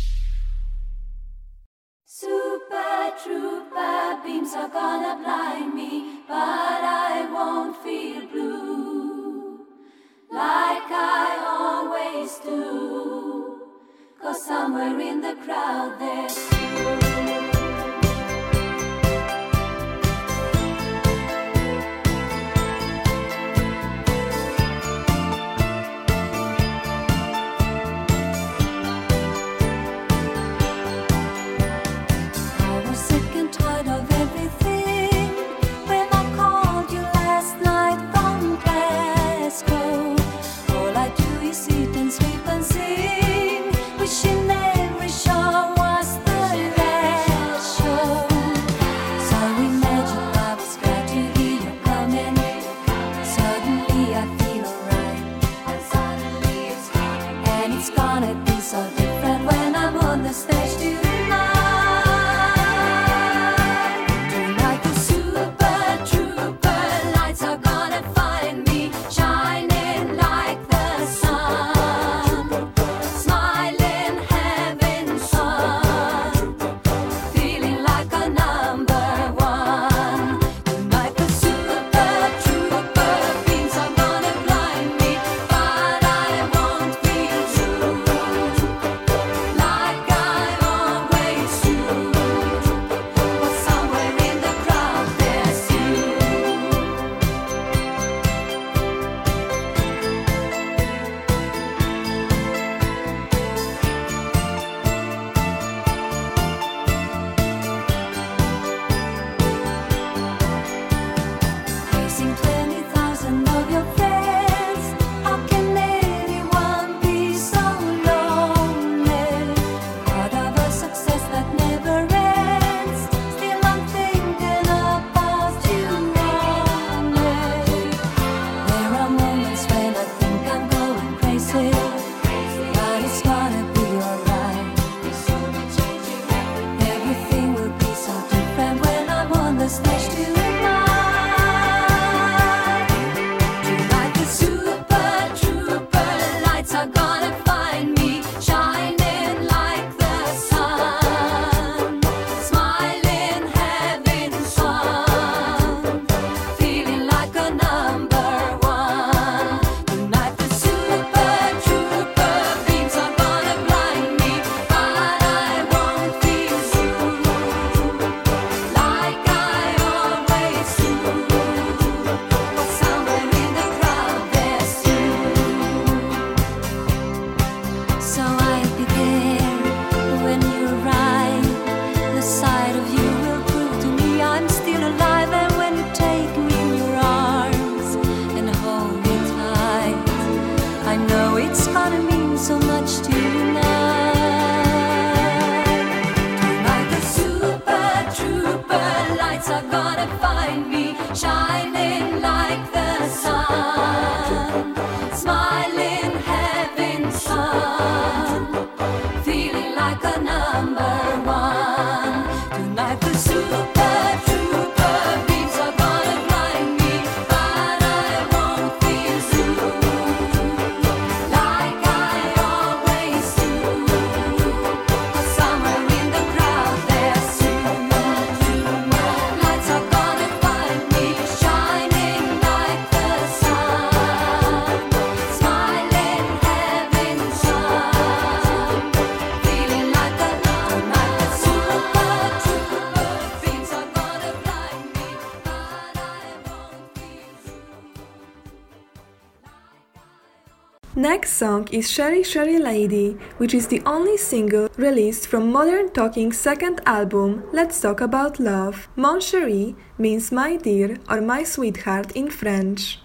Next 250.98 251.34
song 251.34 251.68
is 251.70 251.92
Cheri 251.92 252.24
Cheri 252.24 252.58
Lady, 252.58 253.16
which 253.36 253.54
is 253.54 253.68
the 253.68 253.80
only 253.86 254.16
single 254.16 254.68
released 254.76 255.28
from 255.28 255.52
Modern 255.52 255.90
Talking's 255.90 256.36
second 256.36 256.80
album, 256.86 257.44
Let's 257.52 257.80
Talk 257.80 258.00
About 258.00 258.40
Love. 258.40 258.88
Mon 258.96 259.20
Cherie 259.20 259.76
means 259.96 260.32
my 260.32 260.56
dear 260.56 260.98
or 261.08 261.20
my 261.20 261.44
sweetheart 261.44 262.10
in 262.16 262.28
French. 262.30 262.98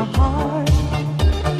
my 0.00 0.06
heart. 0.16 0.70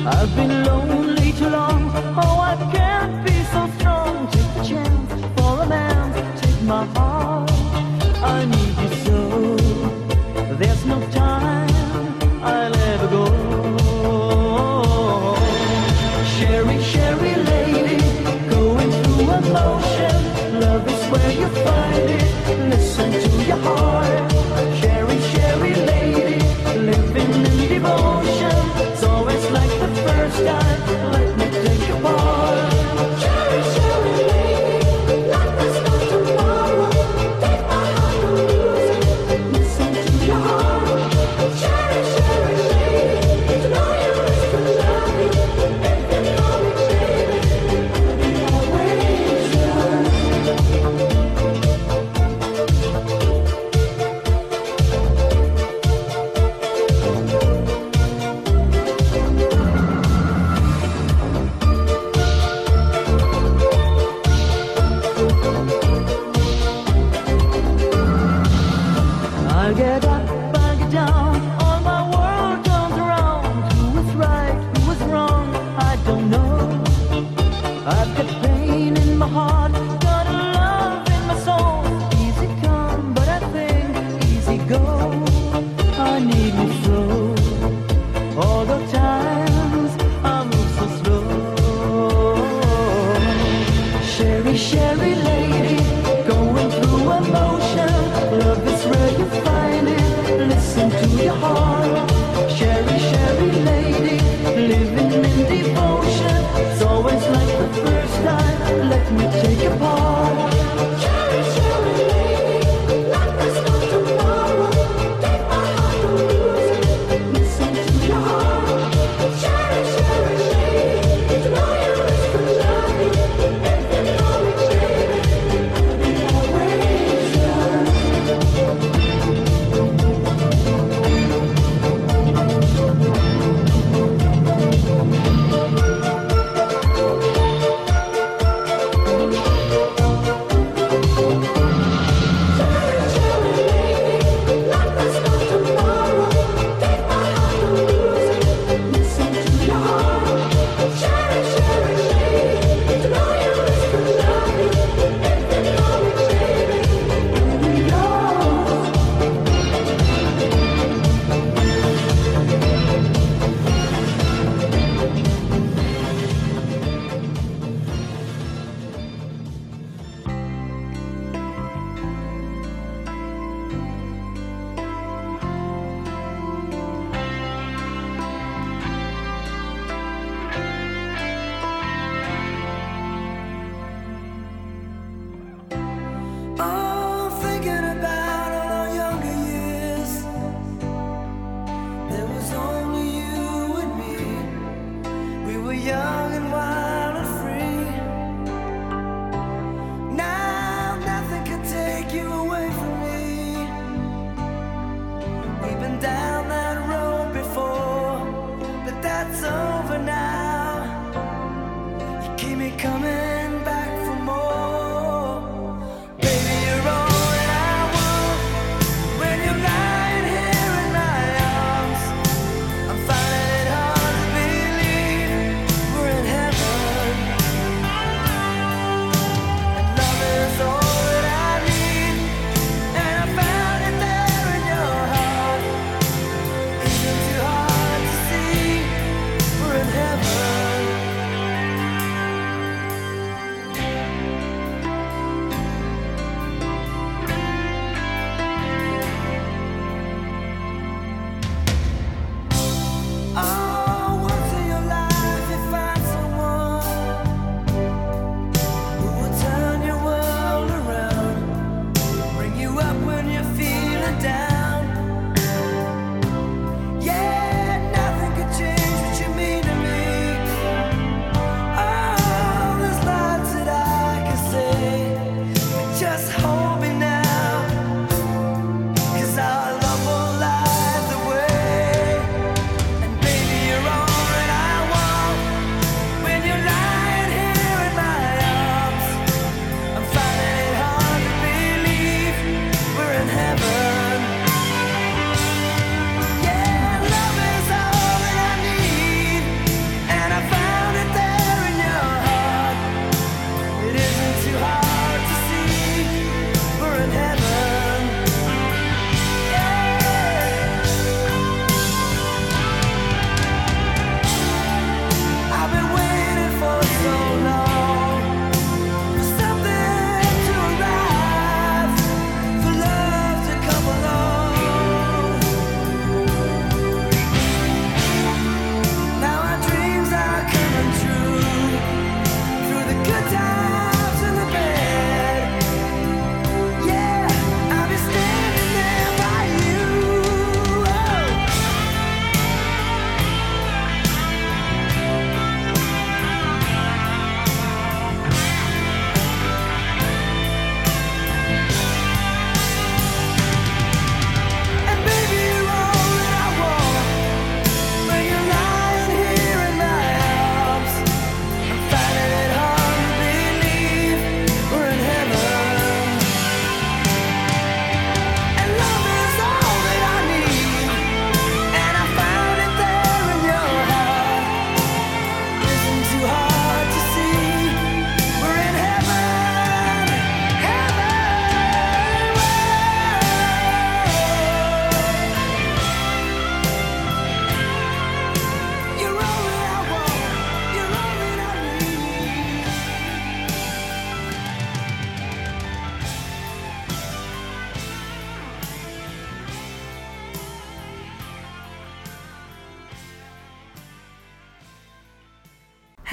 I've 0.06 0.34
been 0.34 0.64
lonely 0.64 1.32
too 1.32 1.48
long. 1.48 1.90
Oh, 2.16 2.40
I 2.40 2.56
can't 2.72 3.24
be 3.26 3.36
so 3.52 3.62
strong. 3.78 4.28
to 4.30 4.40
change 4.68 5.10
for 5.36 5.62
a 5.62 5.66
man. 5.66 6.36
Take 6.40 6.62
my 6.62 6.86
heart. 6.86 6.99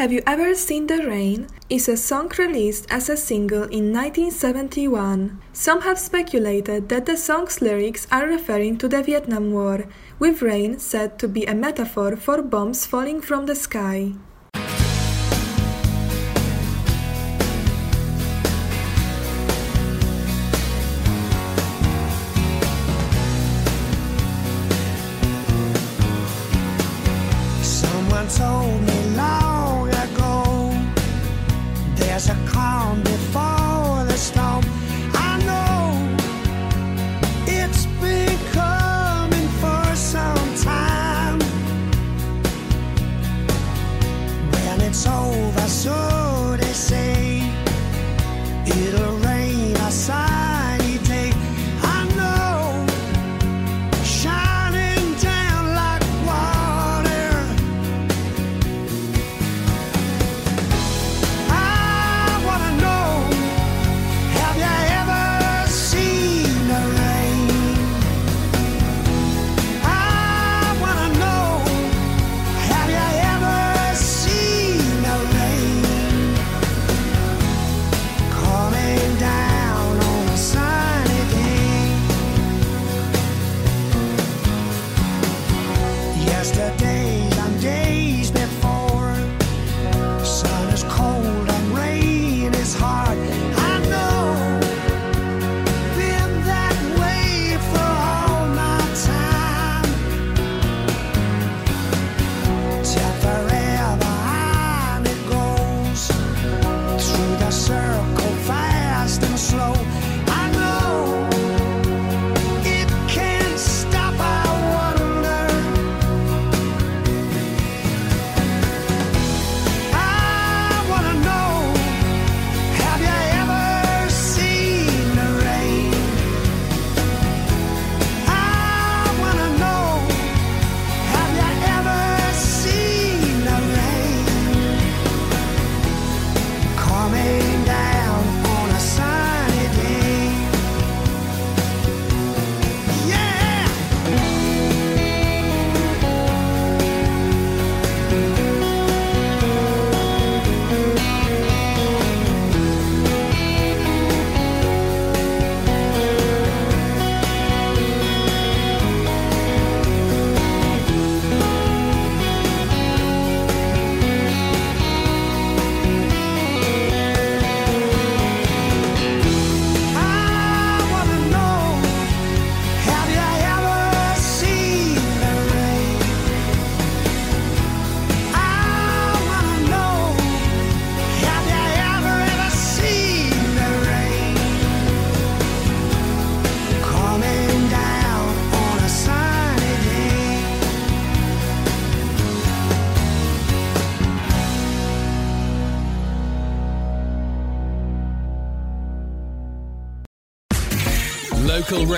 Have 0.07 0.13
You 0.13 0.23
Ever 0.25 0.55
Seen 0.55 0.87
the 0.87 1.05
Rain 1.05 1.47
is 1.69 1.89
a 1.89 1.97
song 1.97 2.31
released 2.37 2.87
as 2.89 3.09
a 3.09 3.17
single 3.17 3.63
in 3.63 3.91
1971. 3.91 5.41
Some 5.51 5.81
have 5.81 5.99
speculated 5.99 6.87
that 6.87 7.05
the 7.05 7.17
song's 7.17 7.61
lyrics 7.61 8.07
are 8.09 8.25
referring 8.25 8.77
to 8.77 8.87
the 8.87 9.03
Vietnam 9.03 9.51
War, 9.51 9.83
with 10.17 10.41
rain 10.41 10.79
said 10.79 11.19
to 11.19 11.27
be 11.27 11.43
a 11.43 11.53
metaphor 11.53 12.15
for 12.15 12.41
bombs 12.41 12.85
falling 12.85 13.19
from 13.19 13.47
the 13.47 13.55
sky. 13.55 14.13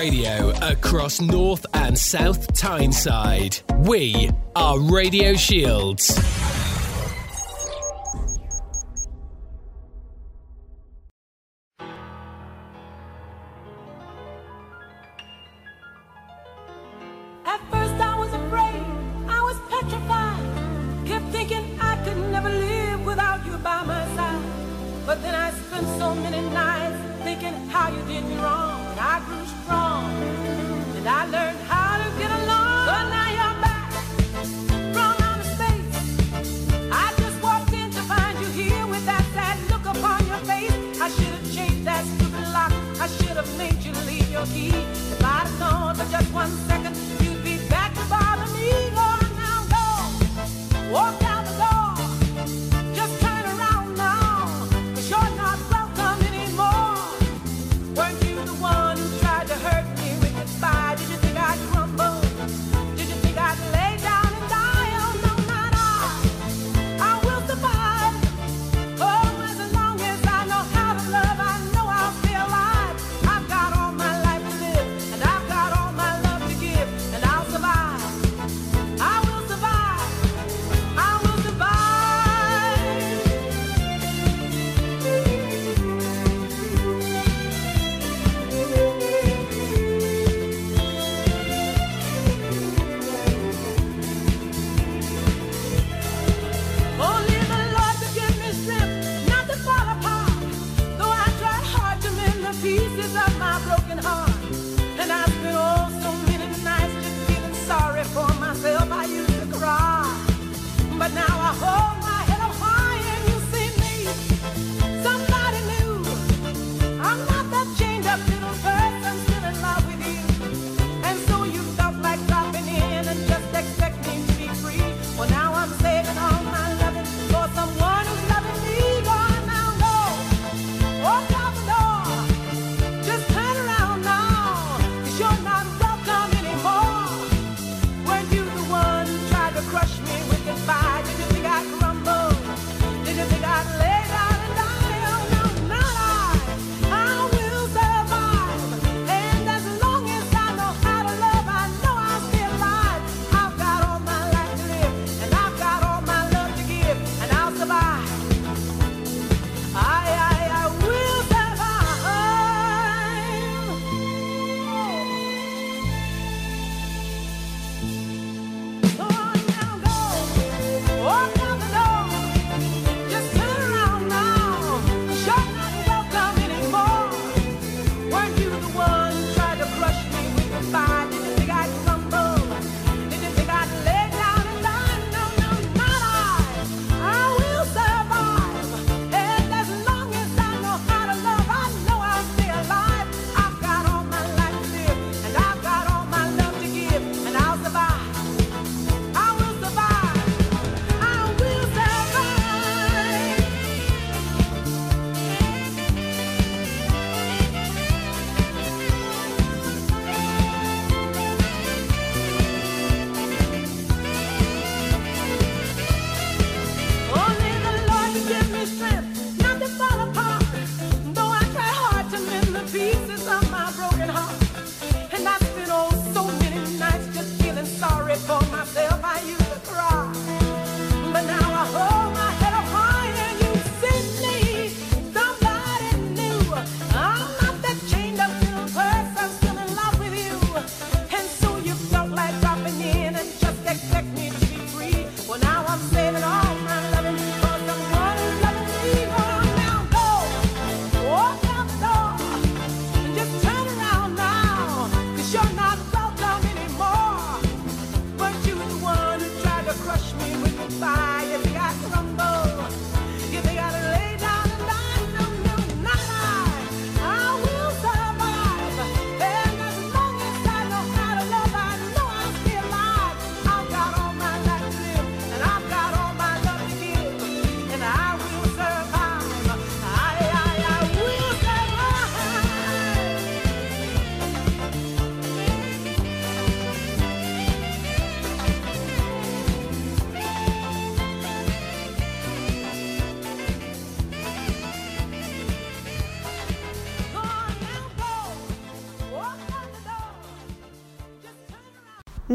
radio 0.00 0.48
across 0.62 1.20
North 1.20 1.66
and 1.74 1.98
South 1.98 2.54
Tyneside. 2.54 3.58
We 3.80 4.30
are 4.56 4.80
Radio 4.80 5.34
Shields. 5.34 6.29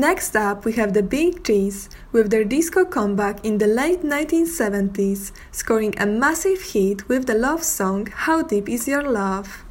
Next 0.10 0.36
up, 0.36 0.66
we 0.66 0.74
have 0.74 0.94
the 0.94 1.02
Bee 1.02 1.32
Gees 1.32 1.90
with 2.12 2.30
their 2.30 2.44
disco 2.44 2.86
comeback 2.86 3.44
in 3.44 3.58
the 3.58 3.66
late 3.66 4.04
1970s, 4.04 5.32
scoring 5.52 5.96
a 5.98 6.06
massive 6.06 6.62
hit 6.62 7.10
with 7.10 7.26
the 7.26 7.34
love 7.34 7.64
song 7.64 8.06
How 8.14 8.44
Deep 8.44 8.70
Is 8.70 8.88
Your 8.88 9.02
Love? 9.02 9.65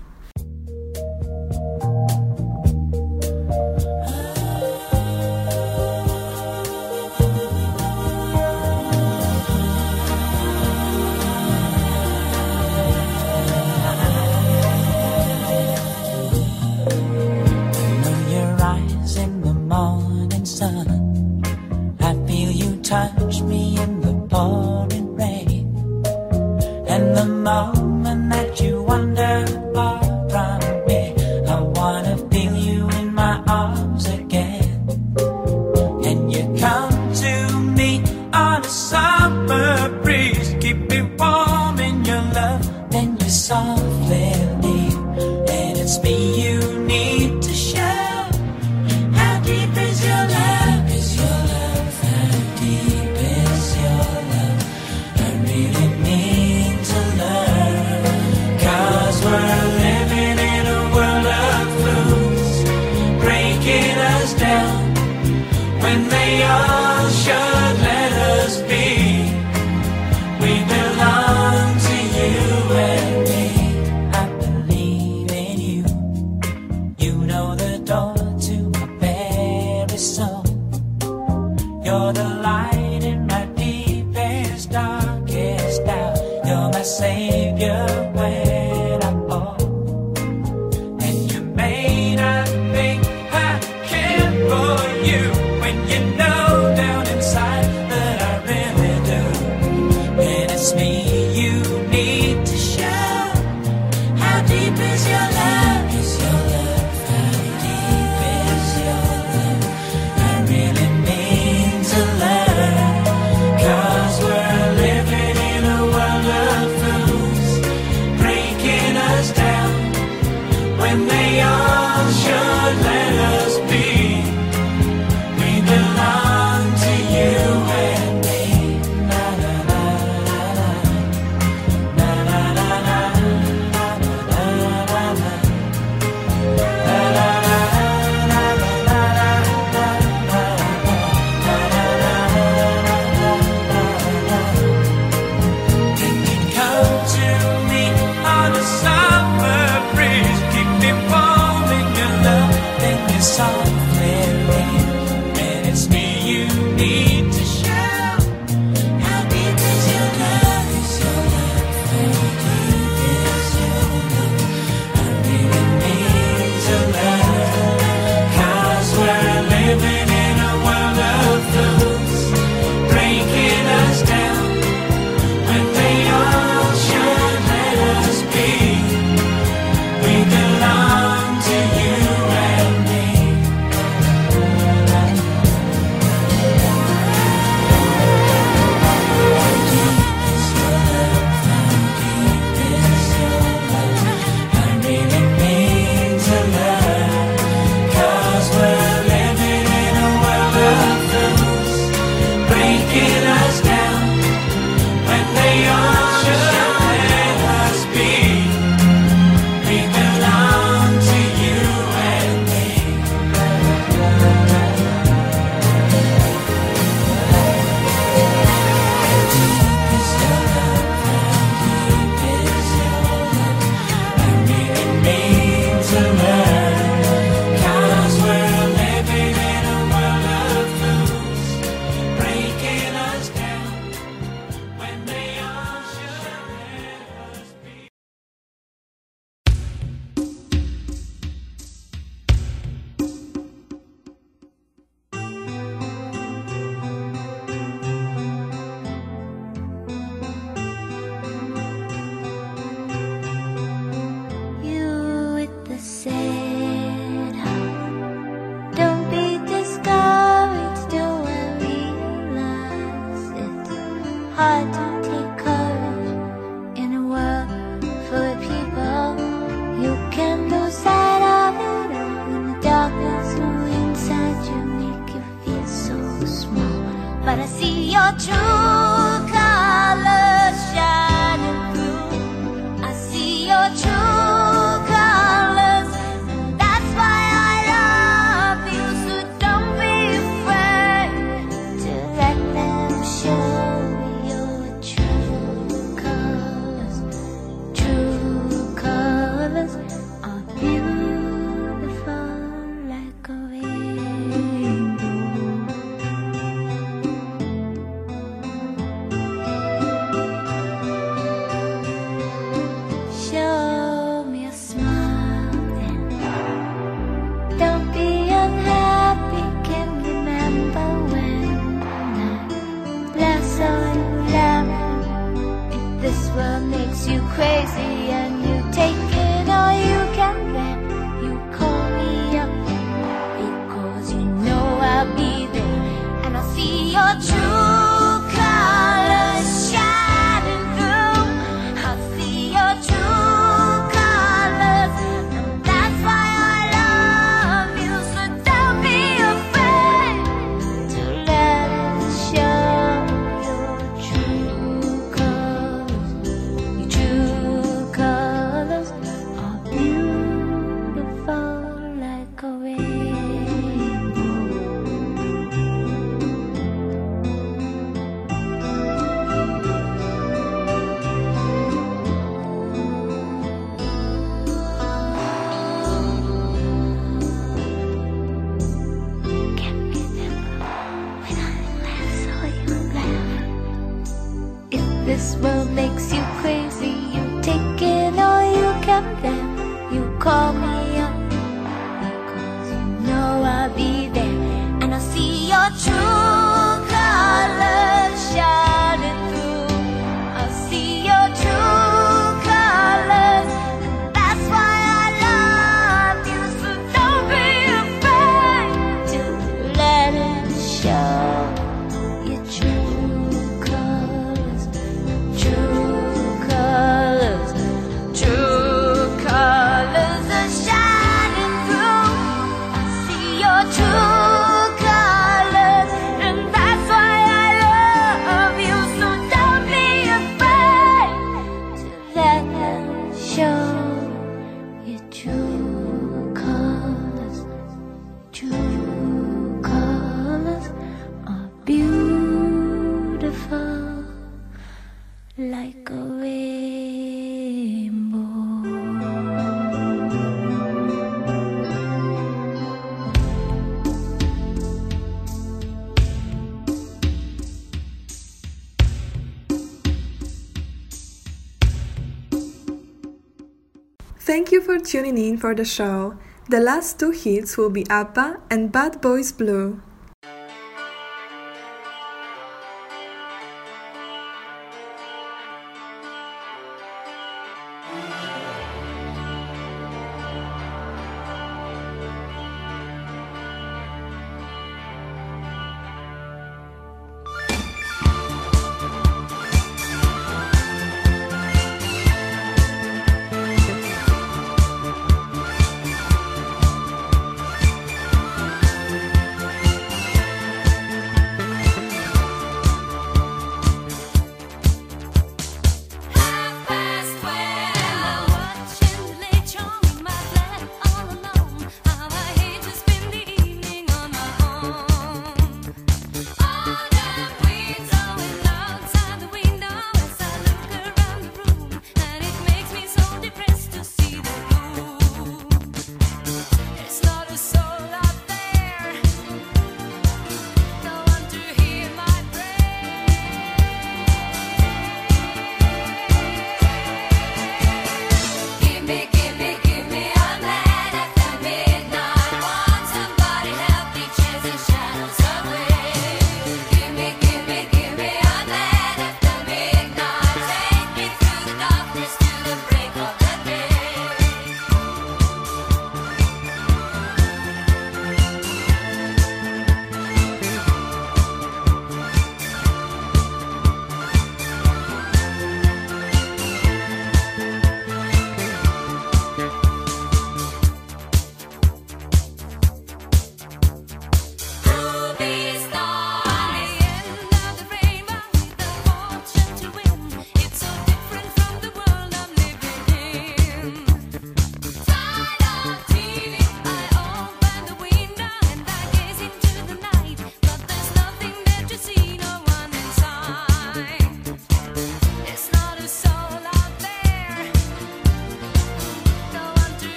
For 464.65 464.79
tuning 464.79 465.19
in 465.19 465.37
for 465.37 465.55
the 465.55 465.65
show. 465.65 466.17
The 466.49 466.59
last 466.59 466.99
two 466.99 467.11
hits 467.11 467.59
will 467.59 467.69
be 467.69 467.85
ABBA 467.91 468.41
and 468.51 468.73
Bad 468.73 469.01
Boys 469.01 469.31
Blue. 469.31 469.81